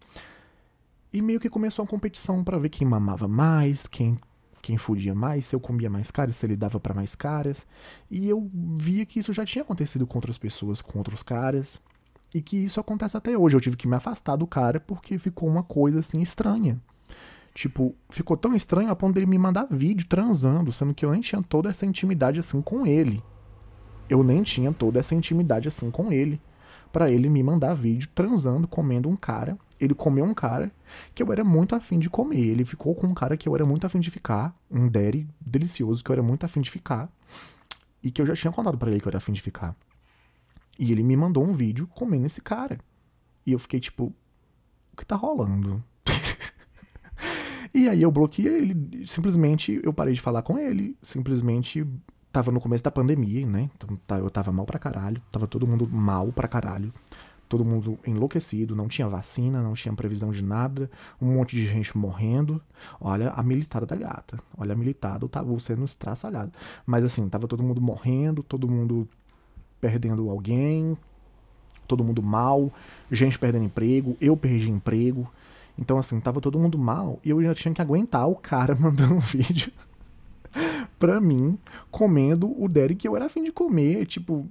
E 1.11 1.21
meio 1.21 1.39
que 1.39 1.49
começou 1.49 1.83
a 1.83 1.87
competição 1.87 2.43
para 2.43 2.57
ver 2.57 2.69
quem 2.69 2.87
mamava 2.87 3.27
mais, 3.27 3.87
quem 3.87 4.19
quem 4.67 4.77
fudia 4.77 5.15
mais, 5.15 5.45
se 5.45 5.55
eu 5.55 5.61
comia 5.61 5.89
mais 5.89 6.11
caras, 6.11 6.35
se 6.35 6.45
ele 6.45 6.57
dava 6.57 6.77
para 6.77 6.93
mais 6.93 7.15
caras. 7.15 7.65
E 8.11 8.27
eu 8.27 8.51
via 8.77 9.05
que 9.05 9.17
isso 9.17 9.31
já 9.31 9.45
tinha 9.45 9.61
acontecido 9.61 10.05
com 10.05 10.17
outras 10.17 10.37
pessoas, 10.37 10.81
com 10.81 10.97
outros 10.97 11.23
caras. 11.23 11.79
E 12.37 12.41
que 12.43 12.55
isso 12.55 12.79
acontece 12.79 13.17
até 13.17 13.35
hoje. 13.35 13.55
Eu 13.55 13.59
tive 13.59 13.75
que 13.75 13.87
me 13.87 13.95
afastar 13.95 14.35
do 14.35 14.45
cara 14.45 14.79
porque 14.79 15.17
ficou 15.17 15.49
uma 15.49 15.63
coisa 15.63 16.01
assim 16.01 16.21
estranha. 16.21 16.79
Tipo, 17.51 17.95
ficou 18.11 18.37
tão 18.37 18.53
estranho 18.53 18.91
a 18.91 18.95
ponto 18.95 19.15
dele 19.15 19.25
me 19.25 19.39
mandar 19.39 19.65
vídeo 19.71 20.05
transando, 20.07 20.71
sendo 20.71 20.93
que 20.93 21.03
eu 21.03 21.09
nem 21.09 21.19
tinha 21.19 21.41
toda 21.41 21.69
essa 21.69 21.83
intimidade 21.83 22.39
assim 22.39 22.61
com 22.61 22.85
ele. 22.85 23.23
Eu 24.07 24.23
nem 24.23 24.43
tinha 24.43 24.71
toda 24.71 24.99
essa 24.99 25.15
intimidade 25.15 25.67
assim 25.67 25.89
com 25.89 26.11
ele. 26.11 26.39
para 26.93 27.09
ele 27.09 27.27
me 27.27 27.41
mandar 27.41 27.73
vídeo 27.73 28.07
transando, 28.13 28.67
comendo 28.67 29.09
um 29.09 29.15
cara. 29.15 29.57
Ele 29.79 29.95
comeu 29.95 30.23
um 30.23 30.33
cara 30.33 30.71
que 31.15 31.23
eu 31.23 31.31
era 31.31 31.43
muito 31.43 31.73
afim 31.75 31.97
de 31.97 32.07
comer. 32.07 32.45
Ele 32.45 32.65
ficou 32.65 32.93
com 32.93 33.07
um 33.07 33.15
cara 33.15 33.35
que 33.35 33.49
eu 33.49 33.55
era 33.55 33.65
muito 33.65 33.87
afim 33.87 33.99
de 33.99 34.11
ficar. 34.11 34.55
Um 34.69 34.87
daddy 34.87 35.27
delicioso 35.41 36.03
que 36.03 36.11
eu 36.11 36.13
era 36.13 36.21
muito 36.21 36.45
afim 36.45 36.61
de 36.61 36.69
ficar. 36.69 37.09
E 38.03 38.11
que 38.11 38.21
eu 38.21 38.27
já 38.27 38.35
tinha 38.35 38.53
contado 38.53 38.77
para 38.77 38.91
ele 38.91 38.99
que 39.01 39.07
eu 39.07 39.09
era 39.09 39.17
afim 39.17 39.33
de 39.33 39.41
ficar. 39.41 39.75
E 40.79 40.91
ele 40.91 41.03
me 41.03 41.15
mandou 41.15 41.43
um 41.43 41.53
vídeo 41.53 41.87
comendo 41.87 42.25
esse 42.25 42.41
cara. 42.41 42.79
E 43.45 43.51
eu 43.51 43.59
fiquei 43.59 43.79
tipo, 43.79 44.13
o 44.93 44.97
que 44.97 45.05
tá 45.05 45.15
rolando? 45.15 45.83
e 47.73 47.87
aí 47.89 48.01
eu 48.01 48.11
bloqueei 48.11 48.61
ele. 48.61 49.07
Simplesmente 49.07 49.79
eu 49.83 49.93
parei 49.93 50.13
de 50.13 50.21
falar 50.21 50.41
com 50.41 50.57
ele. 50.57 50.97
Simplesmente 51.01 51.85
tava 52.31 52.51
no 52.51 52.59
começo 52.59 52.83
da 52.83 52.91
pandemia, 52.91 53.45
né? 53.45 53.69
Então, 53.75 53.97
tá, 54.05 54.17
eu 54.17 54.29
tava 54.29 54.51
mal 54.51 54.65
pra 54.65 54.77
caralho. 54.77 55.21
Tava 55.31 55.47
todo 55.47 55.65
mundo 55.65 55.87
mal 55.89 56.31
pra 56.31 56.47
caralho. 56.47 56.93
Todo 57.49 57.63
mundo 57.63 57.97
enlouquecido, 58.05 58.75
não 58.75 58.89
tinha 58.89 59.07
vacina, 59.07 59.61
não 59.61 59.73
tinha 59.73 59.93
previsão 59.93 60.31
de 60.31 60.43
nada, 60.43 60.91
um 61.21 61.33
monte 61.33 61.55
de 61.55 61.65
gente 61.65 61.97
morrendo. 61.97 62.61
Olha 62.99 63.29
a 63.29 63.41
militada 63.41 63.85
da 63.85 63.95
gata. 63.95 64.37
Olha 64.57 64.73
a 64.73 64.75
militada, 64.75 65.25
o 65.25 65.29
tabu 65.29 65.57
sendo 65.59 65.85
estraçalhado. 65.85 66.51
Mas 66.85 67.05
assim, 67.05 67.29
tava 67.29 67.47
todo 67.47 67.63
mundo 67.63 67.79
morrendo, 67.79 68.43
todo 68.43 68.67
mundo 68.67 69.07
perdendo 69.79 70.29
alguém, 70.29 70.97
todo 71.87 72.03
mundo 72.03 72.21
mal, 72.21 72.71
gente 73.11 73.39
perdendo 73.39 73.65
emprego, 73.65 74.17
eu 74.19 74.35
perdi 74.35 74.69
emprego. 74.69 75.31
Então, 75.77 75.97
assim, 75.97 76.19
tava 76.19 76.41
todo 76.41 76.59
mundo 76.59 76.77
mal 76.77 77.19
e 77.23 77.29
eu 77.29 77.41
já 77.41 77.53
tinha 77.53 77.73
que 77.73 77.81
aguentar 77.81 78.27
o 78.27 78.35
cara 78.35 78.75
mandando 78.79 79.15
um 79.15 79.19
vídeo 79.19 79.71
pra 80.97 81.21
mim 81.21 81.57
comendo 81.91 82.53
o 82.61 82.67
Derek 82.67 82.95
que 82.95 83.07
eu 83.07 83.15
era 83.15 83.25
afim 83.25 83.43
de 83.43 83.51
comer. 83.51 84.05
Tipo, 84.05 84.47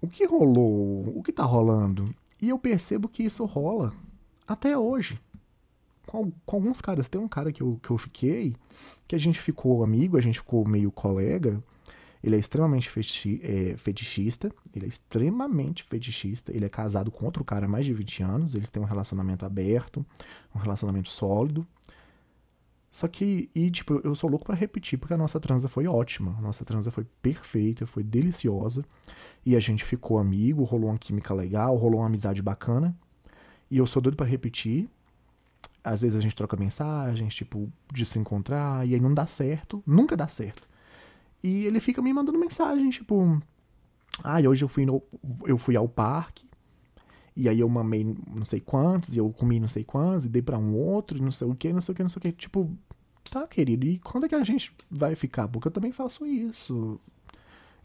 o 0.00 0.08
que 0.08 0.24
rolou? 0.24 1.12
O 1.16 1.22
que 1.22 1.32
tá 1.32 1.44
rolando? 1.44 2.04
E 2.40 2.48
eu 2.48 2.58
percebo 2.58 3.08
que 3.08 3.22
isso 3.22 3.44
rola 3.44 3.92
até 4.46 4.76
hoje. 4.76 5.20
Com, 6.06 6.32
com 6.44 6.56
alguns 6.56 6.80
caras. 6.80 7.08
Tem 7.08 7.20
um 7.20 7.28
cara 7.28 7.52
que 7.52 7.62
eu, 7.62 7.78
que 7.82 7.90
eu 7.90 7.98
fiquei, 7.98 8.56
que 9.06 9.14
a 9.14 9.18
gente 9.18 9.40
ficou 9.40 9.84
amigo, 9.84 10.16
a 10.16 10.20
gente 10.20 10.38
ficou 10.38 10.66
meio 10.66 10.90
colega. 10.90 11.62
Ele 12.22 12.36
é 12.36 12.38
extremamente 12.38 12.88
é, 13.42 13.76
fetichista. 13.76 14.52
Ele 14.74 14.84
é 14.84 14.88
extremamente 14.88 15.82
fetichista. 15.84 16.52
Ele 16.54 16.64
é 16.64 16.68
casado 16.68 17.10
com 17.10 17.24
outro 17.24 17.44
cara 17.44 17.66
há 17.66 17.68
mais 17.68 17.86
de 17.86 17.94
20 17.94 18.22
anos. 18.22 18.54
Eles 18.54 18.68
têm 18.68 18.82
um 18.82 18.86
relacionamento 18.86 19.46
aberto, 19.46 20.04
um 20.54 20.58
relacionamento 20.58 21.08
sólido. 21.08 21.66
Só 22.90 23.06
que, 23.06 23.48
e 23.54 23.70
tipo, 23.70 24.00
eu 24.02 24.14
sou 24.14 24.28
louco 24.28 24.44
para 24.44 24.56
repetir, 24.56 24.98
porque 24.98 25.14
a 25.14 25.16
nossa 25.16 25.38
transa 25.38 25.68
foi 25.68 25.86
ótima. 25.86 26.34
A 26.38 26.40
nossa 26.42 26.64
transa 26.64 26.90
foi 26.90 27.04
perfeita, 27.22 27.86
foi 27.86 28.02
deliciosa. 28.02 28.84
E 29.46 29.56
a 29.56 29.60
gente 29.60 29.84
ficou 29.84 30.18
amigo, 30.18 30.64
rolou 30.64 30.90
uma 30.90 30.98
química 30.98 31.32
legal, 31.32 31.76
rolou 31.76 32.00
uma 32.00 32.06
amizade 32.06 32.42
bacana. 32.42 32.94
E 33.70 33.78
eu 33.78 33.86
sou 33.86 34.02
doido 34.02 34.16
para 34.16 34.26
repetir. 34.26 34.88
Às 35.82 36.02
vezes 36.02 36.16
a 36.16 36.20
gente 36.20 36.34
troca 36.34 36.56
mensagens, 36.56 37.34
tipo, 37.34 37.72
de 37.90 38.04
se 38.04 38.18
encontrar, 38.18 38.86
e 38.86 38.94
aí 38.94 39.00
não 39.00 39.14
dá 39.14 39.26
certo, 39.26 39.82
nunca 39.86 40.14
dá 40.14 40.28
certo. 40.28 40.68
E 41.42 41.64
ele 41.64 41.80
fica 41.80 42.02
me 42.02 42.12
mandando 42.12 42.38
mensagem, 42.38 42.90
tipo, 42.90 43.40
ah, 44.22 44.40
hoje 44.40 44.64
eu 44.64 44.68
fui, 44.68 44.84
no, 44.84 45.02
eu 45.44 45.56
fui 45.56 45.76
ao 45.76 45.88
parque, 45.88 46.46
e 47.34 47.48
aí 47.48 47.60
eu 47.60 47.68
mamei 47.68 48.04
não 48.04 48.44
sei 48.44 48.60
quantos, 48.60 49.14
e 49.14 49.18
eu 49.18 49.30
comi 49.30 49.58
não 49.58 49.68
sei 49.68 49.84
quantos, 49.84 50.26
e 50.26 50.28
dei 50.28 50.42
pra 50.42 50.58
um 50.58 50.74
outro, 50.74 51.16
e 51.18 51.20
não 51.20 51.32
sei 51.32 51.48
o 51.48 51.54
que, 51.54 51.72
não 51.72 51.80
sei 51.80 51.92
o 51.92 51.96
que, 51.96 52.02
não 52.02 52.10
sei 52.10 52.18
o 52.18 52.22
que. 52.22 52.32
Tipo, 52.32 52.70
tá, 53.30 53.46
querido, 53.46 53.86
e 53.86 53.98
quando 53.98 54.26
é 54.26 54.28
que 54.28 54.34
a 54.34 54.44
gente 54.44 54.72
vai 54.90 55.14
ficar? 55.14 55.48
Porque 55.48 55.68
eu 55.68 55.72
também 55.72 55.92
faço 55.92 56.26
isso. 56.26 57.00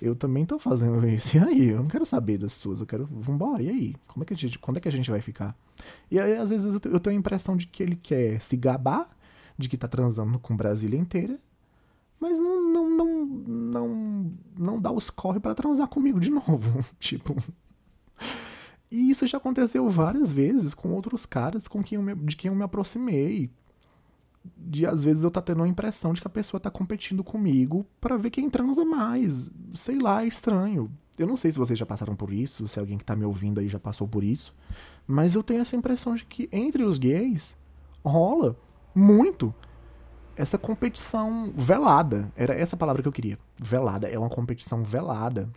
Eu 0.02 0.14
também 0.14 0.46
tô 0.46 0.60
fazendo 0.60 1.08
isso. 1.08 1.36
E 1.38 1.40
aí? 1.40 1.70
Eu 1.70 1.78
não 1.78 1.88
quero 1.88 2.06
saber 2.06 2.38
das 2.38 2.54
suas, 2.54 2.82
eu 2.82 2.86
quero. 2.86 3.06
Vambora, 3.06 3.64
e 3.64 3.70
aí? 3.70 3.96
Como 4.08 4.24
é 4.24 4.26
que 4.26 4.34
a 4.34 4.38
gente, 4.38 4.60
quando 4.60 4.78
é 4.78 4.80
que 4.82 4.90
a 4.90 4.92
gente 4.92 5.10
vai 5.10 5.22
ficar? 5.22 5.56
E 6.12 6.20
aí, 6.20 6.36
às 6.36 6.50
vezes, 6.50 6.74
eu 6.74 7.00
tenho 7.00 7.16
a 7.16 7.20
impressão 7.20 7.56
de 7.56 7.68
que 7.68 7.82
ele 7.82 7.96
quer 7.96 8.42
se 8.42 8.58
gabar 8.58 9.10
de 9.58 9.70
que 9.70 9.78
tá 9.78 9.88
transando 9.88 10.38
com 10.38 10.56
Brasília 10.56 11.00
inteira, 11.00 11.40
mas 12.20 12.40
não, 12.40 12.72
não, 12.72 12.90
não, 12.90 13.26
não, 13.26 14.32
não 14.58 14.82
dá 14.82 14.92
os 14.92 15.10
corre 15.10 15.40
para 15.40 15.56
transar 15.56 15.88
comigo 15.88 16.20
de 16.20 16.30
novo. 16.30 16.84
tipo. 17.00 17.36
E 18.90 19.10
isso 19.10 19.28
já 19.28 19.38
aconteceu 19.38 19.90
várias 19.90 20.32
vezes 20.32 20.74
com 20.74 20.94
outros 20.94 21.26
caras 21.26 21.68
com 21.68 21.84
quem 21.84 21.98
me, 21.98 22.16
de 22.16 22.36
quem 22.36 22.50
eu 22.50 22.56
me 22.56 22.64
aproximei. 22.64 23.50
De 24.58 24.86
às 24.86 25.04
vezes 25.04 25.24
eu 25.24 25.32
tá 25.32 25.42
tendo 25.42 25.64
a 25.64 25.68
impressão 25.68 26.14
de 26.14 26.22
que 26.22 26.28
a 26.28 26.30
pessoa 26.30 26.60
tá 26.60 26.70
competindo 26.70 27.24
comigo 27.24 27.86
para 28.00 28.18
ver 28.18 28.30
quem 28.30 28.50
transa 28.50 28.86
mais. 28.86 29.52
Sei 29.74 30.00
lá, 30.00 30.24
é 30.24 30.28
estranho. 30.28 30.90
Eu 31.18 31.28
não 31.28 31.38
sei 31.38 31.52
se 31.52 31.58
vocês 31.58 31.80
já 31.80 31.86
passaram 31.86 32.16
por 32.16 32.32
isso, 32.32 32.68
se 32.68 32.80
alguém 32.80 32.98
que 32.98 33.06
tá 33.06 33.16
me 33.16 33.26
ouvindo 33.26 33.60
aí 33.60 33.68
já 33.68 33.80
passou 33.80 34.08
por 34.08 34.24
isso, 34.24 34.54
mas 35.08 35.34
eu 35.34 35.42
tenho 35.42 35.62
essa 35.62 35.76
impressão 35.76 36.14
de 36.14 36.26
que 36.26 36.50
entre 36.52 36.84
os 36.84 36.98
gays 36.98 37.58
rola 38.04 38.58
muito 38.94 39.54
essa 40.36 40.58
competição 40.58 41.52
velada. 41.56 42.32
Era 42.36 42.54
essa 42.54 42.76
palavra 42.78 43.02
que 43.02 43.08
eu 43.08 43.12
queria. 43.12 43.40
Velada. 43.58 44.08
É 44.08 44.18
uma 44.18 44.30
competição 44.30 44.84
velada. 44.84 45.50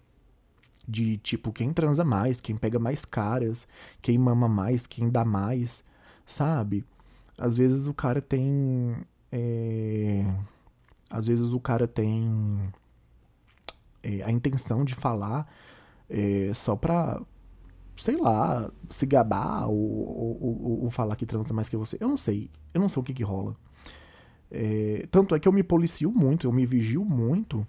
De 0.86 1.18
tipo, 1.18 1.52
quem 1.52 1.72
transa 1.72 2.02
mais, 2.02 2.40
quem 2.40 2.56
pega 2.56 2.78
mais 2.78 3.04
caras, 3.04 3.68
quem 4.00 4.16
mama 4.16 4.48
mais, 4.48 4.86
quem 4.86 5.10
dá 5.10 5.22
mais, 5.22 5.84
sabe? 6.24 6.82
Às 7.36 7.56
vezes 7.56 7.86
o 7.86 7.92
cara 7.92 8.22
tem. 8.22 8.96
É... 9.30 10.24
Às 11.10 11.26
vezes 11.26 11.52
o 11.52 11.60
cara 11.60 11.86
tem 11.86 12.72
é, 14.02 14.22
a 14.22 14.30
intenção 14.30 14.84
de 14.84 14.94
falar 14.94 15.50
é, 16.08 16.50
só 16.54 16.76
pra, 16.76 17.20
sei 17.96 18.16
lá, 18.16 18.70
se 18.90 19.06
gabar 19.06 19.68
ou, 19.68 19.76
ou, 19.76 20.38
ou, 20.40 20.84
ou, 20.84 20.90
falar 20.90 21.16
que 21.16 21.26
transa 21.26 21.52
mais 21.52 21.68
que 21.68 21.76
você. 21.76 21.96
Eu 22.00 22.08
não 22.08 22.16
sei. 22.16 22.50
Eu 22.72 22.80
não 22.80 22.88
sei 22.88 23.00
o 23.00 23.04
que 23.04 23.14
que 23.14 23.22
rola. 23.22 23.56
É, 24.50 25.06
tanto 25.10 25.34
é 25.34 25.40
que 25.40 25.46
eu 25.46 25.52
me 25.52 25.62
policio 25.62 26.10
muito, 26.10 26.46
eu 26.46 26.52
me 26.52 26.64
vigio 26.64 27.04
muito 27.04 27.66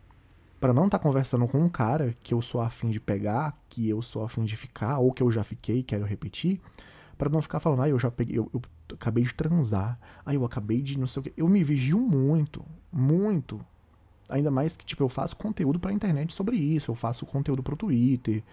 para 0.59 0.73
não 0.73 0.85
estar 0.85 0.97
tá 0.97 1.03
conversando 1.03 1.47
com 1.47 1.59
um 1.59 1.69
cara 1.69 2.15
que 2.21 2.33
eu 2.33 2.41
sou 2.41 2.61
afim 2.61 2.89
de 2.89 2.99
pegar, 2.99 3.57
que 3.69 3.87
eu 3.87 4.01
sou 4.01 4.23
afim 4.23 4.43
de 4.43 4.55
ficar, 4.55 4.99
ou 4.99 5.11
que 5.11 5.23
eu 5.23 5.31
já 5.31 5.43
fiquei, 5.43 5.81
quero 5.81 6.05
repetir, 6.05 6.59
para 7.17 7.29
não 7.29 7.41
ficar 7.41 7.59
falando, 7.59 7.81
ah, 7.81 7.89
eu 7.89 7.97
já 7.97 8.11
peguei, 8.11 8.37
eu, 8.37 8.49
eu 8.53 8.61
acabei 8.93 9.23
de 9.23 9.33
transar, 9.33 9.99
ah, 10.25 10.33
eu 10.33 10.43
acabei 10.45 10.81
de 10.81 10.97
não 10.97 11.07
sei 11.07 11.19
o 11.21 11.23
que. 11.23 11.33
Eu 11.35 11.47
me 11.47 11.63
vigio 11.63 11.99
muito, 11.99 12.63
muito. 12.91 13.59
Ainda 14.27 14.51
mais 14.51 14.75
que, 14.75 14.85
tipo, 14.85 15.03
eu 15.03 15.09
faço 15.09 15.35
conteúdo 15.35 15.79
pra 15.79 15.91
internet 15.91 16.33
sobre 16.33 16.57
isso, 16.57 16.91
eu 16.91 16.95
faço 16.95 17.25
conteúdo 17.25 17.63
pro 17.63 17.75
Twitter, 17.75 18.43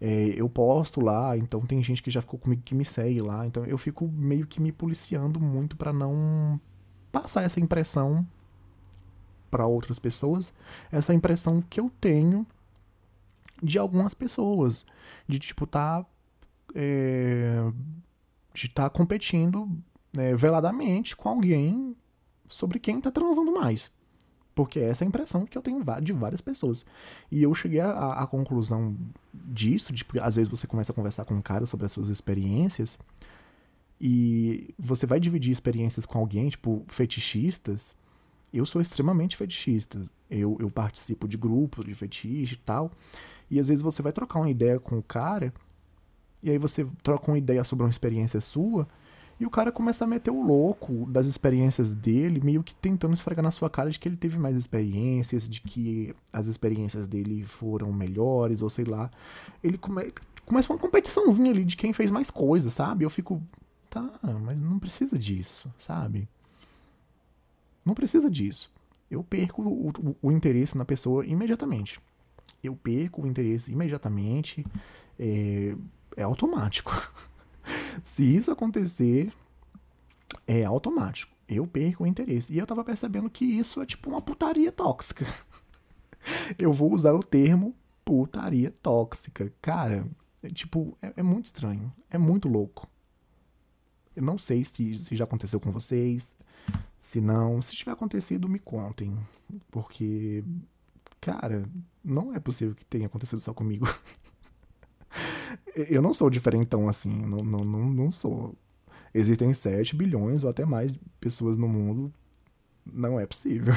é, 0.00 0.32
eu 0.34 0.48
posto 0.48 1.00
lá, 1.00 1.36
então 1.36 1.60
tem 1.60 1.82
gente 1.82 2.02
que 2.02 2.10
já 2.10 2.20
ficou 2.20 2.38
comigo 2.38 2.62
que 2.64 2.74
me 2.74 2.84
segue 2.84 3.20
lá, 3.20 3.46
então 3.46 3.64
eu 3.64 3.78
fico 3.78 4.08
meio 4.08 4.46
que 4.46 4.60
me 4.60 4.72
policiando 4.72 5.38
muito 5.38 5.76
para 5.76 5.92
não 5.92 6.60
passar 7.12 7.44
essa 7.44 7.60
impressão 7.60 8.26
para 9.50 9.66
outras 9.66 9.98
pessoas, 9.98 10.52
essa 10.90 11.12
impressão 11.12 11.60
que 11.60 11.78
eu 11.78 11.92
tenho 12.00 12.46
de 13.62 13.78
algumas 13.78 14.14
pessoas, 14.14 14.84
de 15.28 15.38
tipo 15.38 15.66
tá 15.66 16.04
é, 16.74 17.70
de 18.54 18.66
estar 18.66 18.84
tá 18.84 18.90
competindo 18.90 19.68
é, 20.16 20.34
veladamente 20.34 21.14
com 21.14 21.28
alguém 21.28 21.94
sobre 22.48 22.78
quem 22.78 23.00
tá 23.00 23.10
transando 23.10 23.52
mais. 23.52 23.90
Porque 24.54 24.78
essa 24.80 25.04
é 25.04 25.06
a 25.06 25.08
impressão 25.08 25.46
que 25.46 25.56
eu 25.56 25.62
tenho 25.62 25.82
de 26.02 26.12
várias 26.12 26.42
pessoas. 26.42 26.84
E 27.30 27.42
eu 27.42 27.54
cheguei 27.54 27.80
à, 27.80 28.26
conclusão 28.26 28.94
disso, 29.32 29.92
de, 29.92 30.04
às 30.20 30.36
vezes 30.36 30.50
você 30.50 30.66
começa 30.66 30.92
a 30.92 30.94
conversar 30.94 31.24
com 31.24 31.34
um 31.34 31.40
cara 31.40 31.64
sobre 31.64 31.86
as 31.86 31.92
suas 31.92 32.10
experiências, 32.10 32.98
e 34.04 34.74
você 34.76 35.06
vai 35.06 35.20
dividir 35.20 35.52
experiências 35.52 36.04
com 36.04 36.18
alguém, 36.18 36.48
tipo, 36.48 36.84
fetichistas. 36.88 37.94
Eu 38.52 38.66
sou 38.66 38.82
extremamente 38.82 39.36
fetichista. 39.36 40.04
Eu, 40.28 40.56
eu 40.58 40.68
participo 40.68 41.28
de 41.28 41.36
grupos 41.36 41.84
de 41.86 41.94
fetiche 41.94 42.54
e 42.54 42.58
tal. 42.58 42.90
E 43.48 43.60
às 43.60 43.68
vezes 43.68 43.80
você 43.80 44.02
vai 44.02 44.12
trocar 44.12 44.40
uma 44.40 44.50
ideia 44.50 44.80
com 44.80 44.98
o 44.98 45.02
cara, 45.02 45.54
e 46.42 46.50
aí 46.50 46.58
você 46.58 46.84
troca 47.00 47.30
uma 47.30 47.38
ideia 47.38 47.62
sobre 47.62 47.84
uma 47.84 47.90
experiência 47.90 48.40
sua, 48.40 48.88
e 49.38 49.46
o 49.46 49.50
cara 49.50 49.70
começa 49.70 50.04
a 50.04 50.08
meter 50.08 50.32
o 50.32 50.42
louco 50.42 51.06
das 51.06 51.26
experiências 51.26 51.94
dele, 51.94 52.40
meio 52.42 52.62
que 52.62 52.74
tentando 52.74 53.14
esfregar 53.14 53.42
na 53.44 53.52
sua 53.52 53.70
cara 53.70 53.88
de 53.88 54.00
que 54.00 54.08
ele 54.08 54.16
teve 54.16 54.36
mais 54.36 54.56
experiências, 54.56 55.48
de 55.48 55.60
que 55.60 56.12
as 56.32 56.48
experiências 56.48 57.06
dele 57.06 57.44
foram 57.44 57.92
melhores, 57.92 58.62
ou 58.62 58.70
sei 58.70 58.84
lá. 58.84 59.10
Ele 59.62 59.78
come... 59.78 60.12
começa 60.44 60.72
uma 60.72 60.78
competiçãozinha 60.78 61.52
ali 61.52 61.64
de 61.64 61.76
quem 61.76 61.92
fez 61.92 62.10
mais 62.10 62.30
coisas, 62.30 62.72
sabe? 62.72 63.04
Eu 63.04 63.10
fico, 63.10 63.40
Tá, 63.92 64.10
mas 64.40 64.58
não 64.58 64.78
precisa 64.78 65.18
disso, 65.18 65.70
sabe? 65.78 66.26
Não 67.84 67.92
precisa 67.92 68.30
disso. 68.30 68.72
Eu 69.10 69.22
perco 69.22 69.60
o, 69.60 69.88
o, 69.90 70.16
o 70.22 70.32
interesse 70.32 70.78
na 70.78 70.84
pessoa 70.86 71.26
imediatamente. 71.26 72.00
Eu 72.64 72.74
perco 72.74 73.20
o 73.20 73.26
interesse 73.26 73.70
imediatamente. 73.70 74.64
É, 75.18 75.76
é 76.16 76.22
automático. 76.22 76.90
Se 78.02 78.34
isso 78.34 78.50
acontecer, 78.50 79.30
é 80.46 80.64
automático. 80.64 81.30
Eu 81.46 81.66
perco 81.66 82.04
o 82.04 82.06
interesse. 82.06 82.50
E 82.50 82.56
eu 82.56 82.66
tava 82.66 82.82
percebendo 82.82 83.28
que 83.28 83.44
isso 83.44 83.82
é 83.82 83.84
tipo 83.84 84.08
uma 84.08 84.22
putaria 84.22 84.72
tóxica. 84.72 85.26
eu 86.58 86.72
vou 86.72 86.94
usar 86.94 87.12
o 87.12 87.22
termo 87.22 87.76
putaria 88.06 88.70
tóxica. 88.82 89.52
Cara, 89.60 90.06
é, 90.42 90.48
tipo, 90.48 90.96
é, 91.02 91.12
é 91.18 91.22
muito 91.22 91.44
estranho. 91.44 91.92
É 92.08 92.16
muito 92.16 92.48
louco. 92.48 92.88
Eu 94.14 94.22
não 94.22 94.36
sei 94.36 94.64
se, 94.64 94.98
se 94.98 95.16
já 95.16 95.24
aconteceu 95.24 95.58
com 95.60 95.70
vocês. 95.70 96.34
Se 97.00 97.20
não, 97.20 97.60
se 97.60 97.74
tiver 97.74 97.92
acontecido, 97.92 98.48
me 98.48 98.58
contem. 98.58 99.16
Porque, 99.70 100.44
cara, 101.20 101.68
não 102.04 102.34
é 102.34 102.38
possível 102.38 102.74
que 102.74 102.84
tenha 102.84 103.06
acontecido 103.06 103.40
só 103.40 103.52
comigo. 103.52 103.86
eu 105.74 106.00
não 106.00 106.14
sou 106.14 106.30
diferentão 106.30 106.88
assim. 106.88 107.10
Não, 107.10 107.38
não, 107.38 107.64
não, 107.64 107.90
não 107.90 108.12
sou. 108.12 108.54
Existem 109.14 109.52
7 109.52 109.96
bilhões 109.96 110.42
ou 110.44 110.50
até 110.50 110.64
mais 110.64 110.92
pessoas 111.20 111.56
no 111.56 111.68
mundo. 111.68 112.12
Não 112.84 113.18
é 113.18 113.26
possível. 113.26 113.74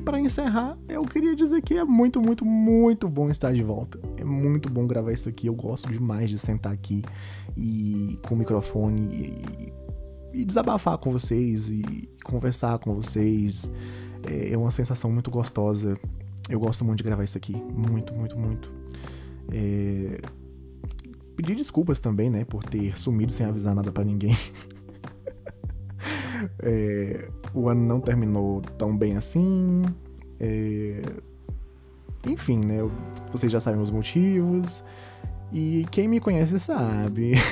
Para 0.00 0.20
encerrar, 0.20 0.78
eu 0.88 1.02
queria 1.02 1.34
dizer 1.34 1.62
que 1.62 1.74
é 1.74 1.84
muito, 1.84 2.20
muito, 2.20 2.44
muito 2.44 3.08
bom 3.08 3.30
estar 3.30 3.52
de 3.52 3.62
volta. 3.62 3.98
É 4.16 4.24
muito 4.24 4.68
bom 4.70 4.86
gravar 4.86 5.12
isso 5.12 5.28
aqui. 5.28 5.46
Eu 5.46 5.54
gosto 5.54 5.90
demais 5.90 6.30
de 6.30 6.38
sentar 6.38 6.72
aqui 6.72 7.02
e 7.56 8.18
com 8.26 8.34
o 8.34 8.38
microfone 8.38 9.08
e, 10.32 10.40
e 10.40 10.44
desabafar 10.44 10.98
com 10.98 11.10
vocês 11.10 11.70
e 11.70 12.08
conversar 12.24 12.78
com 12.78 12.94
vocês. 12.94 13.70
É, 14.26 14.52
é 14.52 14.58
uma 14.58 14.70
sensação 14.70 15.10
muito 15.10 15.30
gostosa. 15.30 15.98
Eu 16.48 16.58
gosto 16.58 16.84
muito 16.84 16.98
de 16.98 17.04
gravar 17.04 17.24
isso 17.24 17.36
aqui. 17.36 17.54
Muito, 17.54 18.14
muito, 18.14 18.38
muito. 18.38 18.72
É... 19.52 20.20
Pedir 21.36 21.54
desculpas 21.54 22.00
também, 22.00 22.28
né, 22.28 22.44
por 22.44 22.64
ter 22.64 22.98
sumido 22.98 23.32
sem 23.32 23.46
avisar 23.46 23.74
nada 23.74 23.92
para 23.92 24.04
ninguém. 24.04 24.36
É, 26.62 27.28
o 27.54 27.68
ano 27.68 27.84
não 27.84 28.00
terminou 28.00 28.60
tão 28.76 28.96
bem 28.96 29.16
assim. 29.16 29.82
É, 30.40 31.02
enfim, 32.26 32.58
né? 32.58 32.78
Vocês 33.32 33.50
já 33.50 33.60
sabem 33.60 33.80
os 33.80 33.90
motivos. 33.90 34.84
E 35.52 35.86
quem 35.90 36.08
me 36.08 36.20
conhece 36.20 36.60
sabe. 36.60 37.32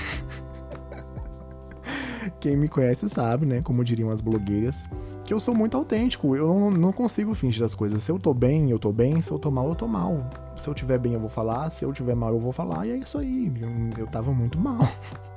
quem 2.40 2.56
me 2.56 2.68
conhece 2.68 3.08
sabe, 3.08 3.46
né? 3.46 3.62
Como 3.62 3.84
diriam 3.84 4.10
as 4.10 4.20
blogueiras, 4.20 4.86
que 5.24 5.32
eu 5.32 5.40
sou 5.40 5.54
muito 5.54 5.76
autêntico. 5.76 6.36
Eu 6.36 6.48
não, 6.48 6.70
não 6.70 6.92
consigo 6.92 7.34
fingir 7.34 7.64
as 7.64 7.74
coisas. 7.74 8.02
Se 8.02 8.12
eu 8.12 8.18
tô 8.18 8.34
bem, 8.34 8.70
eu 8.70 8.78
tô 8.78 8.92
bem. 8.92 9.20
Se 9.22 9.30
eu 9.30 9.38
tô 9.38 9.50
mal, 9.50 9.68
eu 9.68 9.74
tô 9.74 9.88
mal. 9.88 10.30
se 10.56 10.68
eu 10.68 10.74
tiver 10.74 10.98
bem 10.98 11.14
eu 11.14 11.20
vou 11.20 11.30
falar, 11.30 11.70
se 11.70 11.84
eu 11.84 11.92
tiver 11.92 12.14
mal 12.14 12.32
eu 12.32 12.40
vou 12.40 12.52
falar, 12.52 12.86
e 12.86 12.90
é 12.90 12.96
isso 12.96 13.18
aí. 13.18 13.52
Eu, 13.60 13.70
eu 13.98 14.06
tava 14.06 14.32
muito 14.32 14.58
mal. 14.58 14.80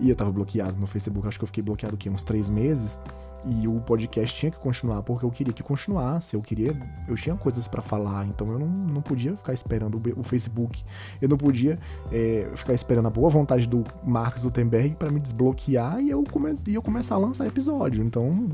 e 0.00 0.08
eu 0.08 0.16
tava 0.16 0.32
bloqueado 0.32 0.78
no 0.78 0.86
Facebook, 0.86 1.26
acho 1.28 1.38
que 1.38 1.44
eu 1.44 1.46
fiquei 1.46 1.62
bloqueado 1.62 1.94
aqui 1.94 2.08
uns 2.08 2.22
três 2.22 2.48
meses. 2.48 3.00
E 3.44 3.66
o 3.66 3.80
podcast 3.80 4.36
tinha 4.36 4.52
que 4.52 4.58
continuar 4.58 5.02
porque 5.02 5.24
eu 5.24 5.30
queria 5.30 5.52
que 5.52 5.62
continuasse. 5.62 6.36
Eu 6.36 6.42
queria. 6.42 6.76
Eu 7.08 7.14
tinha 7.14 7.34
coisas 7.34 7.66
para 7.66 7.80
falar, 7.80 8.26
então 8.26 8.50
eu 8.52 8.58
não, 8.58 8.68
não 8.68 9.00
podia 9.00 9.34
ficar 9.34 9.54
esperando 9.54 9.94
o, 9.94 10.20
o 10.20 10.22
Facebook. 10.22 10.84
Eu 11.22 11.28
não 11.28 11.38
podia 11.38 11.78
é, 12.12 12.50
ficar 12.54 12.74
esperando 12.74 13.06
a 13.06 13.10
boa 13.10 13.30
vontade 13.30 13.66
do 13.66 13.82
Marcos 14.04 14.44
Gutenberg 14.44 14.94
para 14.96 15.10
me 15.10 15.20
desbloquear 15.20 16.00
e 16.00 16.10
eu, 16.10 16.22
come, 16.30 16.54
e 16.66 16.74
eu 16.74 16.82
começar 16.82 17.14
a 17.14 17.18
lançar 17.18 17.46
episódio. 17.46 18.04
Então, 18.04 18.50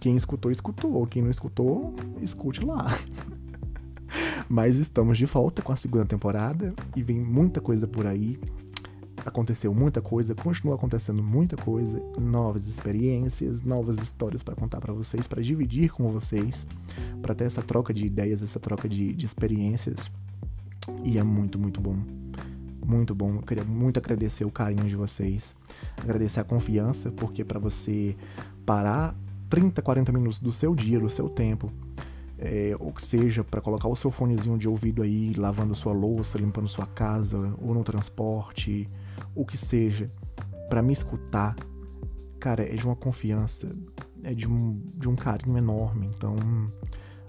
quem 0.00 0.16
escutou, 0.16 0.50
escutou. 0.50 1.06
Quem 1.06 1.22
não 1.22 1.30
escutou, 1.30 1.94
escute 2.22 2.64
lá. 2.64 2.86
Mas 4.48 4.76
estamos 4.76 5.18
de 5.18 5.26
volta 5.26 5.60
com 5.60 5.72
a 5.72 5.76
segunda 5.76 6.06
temporada 6.06 6.74
e 6.96 7.02
vem 7.02 7.18
muita 7.18 7.60
coisa 7.60 7.86
por 7.86 8.06
aí 8.06 8.38
aconteceu 9.24 9.72
muita 9.72 10.00
coisa, 10.00 10.34
continua 10.34 10.74
acontecendo 10.74 11.22
muita 11.22 11.56
coisa, 11.56 12.02
novas 12.18 12.66
experiências, 12.66 13.62
novas 13.62 13.98
histórias 13.98 14.42
para 14.42 14.54
contar 14.54 14.80
para 14.80 14.92
vocês, 14.92 15.26
para 15.26 15.42
dividir 15.42 15.90
com 15.90 16.08
vocês, 16.08 16.66
para 17.20 17.34
ter 17.34 17.44
essa 17.44 17.62
troca 17.62 17.92
de 17.94 18.06
ideias, 18.06 18.42
essa 18.42 18.58
troca 18.58 18.88
de, 18.88 19.12
de 19.12 19.26
experiências. 19.26 20.10
E 21.04 21.18
é 21.18 21.22
muito, 21.22 21.58
muito 21.58 21.80
bom. 21.80 21.96
Muito 22.84 23.14
bom. 23.14 23.36
Eu 23.36 23.42
queria 23.42 23.64
muito 23.64 23.98
agradecer 23.98 24.44
o 24.44 24.50
carinho 24.50 24.84
de 24.84 24.96
vocês, 24.96 25.54
agradecer 25.96 26.40
a 26.40 26.44
confiança, 26.44 27.12
porque 27.12 27.44
para 27.44 27.58
você 27.58 28.16
parar 28.66 29.14
30, 29.48 29.80
40 29.80 30.12
minutos 30.12 30.38
do 30.40 30.52
seu 30.52 30.74
dia, 30.74 30.98
do 30.98 31.08
seu 31.08 31.28
tempo, 31.28 31.70
é, 32.38 32.74
ou 32.80 32.92
seja 32.98 33.44
para 33.44 33.60
colocar 33.60 33.86
o 33.86 33.94
seu 33.94 34.10
fonezinho 34.10 34.58
de 34.58 34.68
ouvido 34.68 35.02
aí, 35.02 35.32
lavando 35.34 35.76
sua 35.76 35.92
louça, 35.92 36.38
limpando 36.38 36.66
sua 36.66 36.86
casa, 36.86 37.54
ou 37.60 37.72
no 37.72 37.84
transporte, 37.84 38.88
o 39.34 39.44
que 39.44 39.56
seja, 39.56 40.10
para 40.68 40.82
me 40.82 40.92
escutar, 40.92 41.56
cara, 42.38 42.62
é 42.62 42.74
de 42.74 42.84
uma 42.84 42.96
confiança, 42.96 43.74
é 44.22 44.34
de 44.34 44.48
um, 44.48 44.80
de 44.94 45.08
um 45.08 45.16
carinho 45.16 45.58
enorme. 45.58 46.10
Então, 46.14 46.34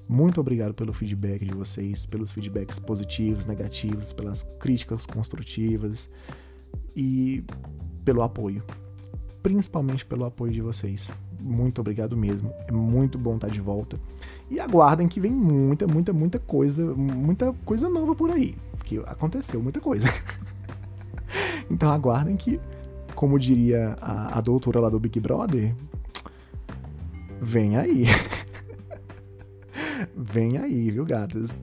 muito 0.07 0.39
obrigado 0.39 0.73
pelo 0.73 0.93
feedback 0.93 1.45
de 1.45 1.53
vocês, 1.53 2.05
pelos 2.05 2.31
feedbacks 2.31 2.79
positivos, 2.79 3.45
negativos, 3.45 4.13
pelas 4.13 4.43
críticas 4.59 5.05
construtivas 5.05 6.09
e 6.95 7.43
pelo 8.03 8.21
apoio. 8.21 8.63
Principalmente 9.41 10.05
pelo 10.05 10.25
apoio 10.25 10.53
de 10.53 10.61
vocês. 10.61 11.11
Muito 11.39 11.81
obrigado 11.81 12.15
mesmo. 12.15 12.53
É 12.67 12.71
muito 12.71 13.17
bom 13.17 13.35
estar 13.35 13.49
de 13.49 13.59
volta. 13.59 13.99
E 14.49 14.59
aguardem 14.59 15.07
que 15.07 15.19
vem 15.19 15.31
muita, 15.31 15.85
muita, 15.87 16.13
muita 16.13 16.39
coisa, 16.39 16.93
muita 16.95 17.51
coisa 17.65 17.89
nova 17.89 18.15
por 18.15 18.31
aí. 18.31 18.55
Que 18.85 18.99
aconteceu 18.99 19.61
muita 19.61 19.81
coisa. 19.81 20.07
Então 21.73 21.91
aguardem 21.91 22.37
que, 22.37 22.59
como 23.15 23.39
diria 23.39 23.95
a, 23.99 24.37
a 24.37 24.41
doutora 24.41 24.79
lá 24.79 24.89
do 24.89 24.99
Big 24.99 25.19
Brother, 25.19 25.73
vem 27.41 27.75
aí. 27.75 28.05
vem 30.15 30.57
aí, 30.57 30.91
viu, 30.91 31.03
gatas? 31.03 31.59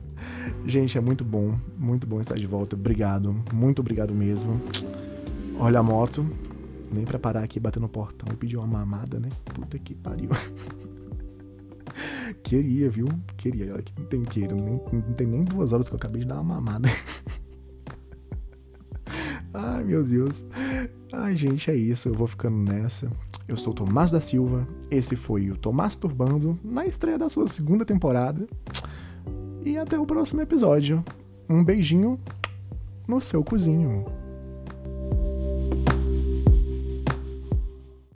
Gente, 0.65 0.97
é 0.97 1.01
muito 1.01 1.23
bom, 1.23 1.57
muito 1.77 2.05
bom 2.05 2.19
estar 2.19 2.35
de 2.35 2.45
volta. 2.45 2.75
Obrigado, 2.75 3.41
muito 3.53 3.79
obrigado 3.79 4.13
mesmo. 4.13 4.59
Olha 5.57 5.79
a 5.79 5.83
moto. 5.83 6.27
Nem 6.93 7.05
pra 7.05 7.17
parar 7.17 7.41
aqui, 7.41 7.57
bater 7.57 7.79
no 7.79 7.87
portão 7.87 8.27
e 8.33 8.35
pedir 8.35 8.57
uma 8.57 8.67
mamada, 8.67 9.17
né? 9.17 9.29
Puta 9.45 9.79
que 9.79 9.95
pariu. 9.95 10.29
Queria, 12.43 12.89
viu? 12.89 13.07
Queria. 13.37 13.71
Olha 13.73 13.81
que 13.81 13.93
não 13.97 14.05
tem 14.07 14.23
queira. 14.23 14.53
Nem, 14.53 14.81
não 14.91 15.13
tem 15.13 15.25
nem 15.25 15.45
duas 15.45 15.71
horas 15.71 15.87
que 15.87 15.95
eu 15.95 15.97
acabei 15.97 16.23
de 16.23 16.27
dar 16.27 16.41
uma 16.41 16.55
mamada. 16.55 16.89
Ai, 19.81 19.87
meu 19.87 20.03
Deus. 20.03 20.47
Ai, 21.11 21.35
gente, 21.35 21.71
é 21.71 21.75
isso. 21.75 22.07
Eu 22.07 22.13
vou 22.13 22.27
ficando 22.27 22.71
nessa. 22.71 23.11
Eu 23.47 23.57
sou 23.57 23.73
o 23.73 23.75
Tomás 23.75 24.11
da 24.11 24.21
Silva. 24.21 24.67
Esse 24.91 25.15
foi 25.15 25.49
o 25.49 25.57
Tomás 25.57 25.95
Turbando 25.95 26.57
na 26.63 26.85
estreia 26.85 27.17
da 27.17 27.27
sua 27.27 27.47
segunda 27.47 27.83
temporada. 27.83 28.47
E 29.65 29.75
até 29.79 29.97
o 29.97 30.05
próximo 30.05 30.39
episódio. 30.39 31.03
Um 31.49 31.63
beijinho 31.63 32.19
no 33.07 33.19
seu 33.19 33.43
cozinho. 33.43 34.05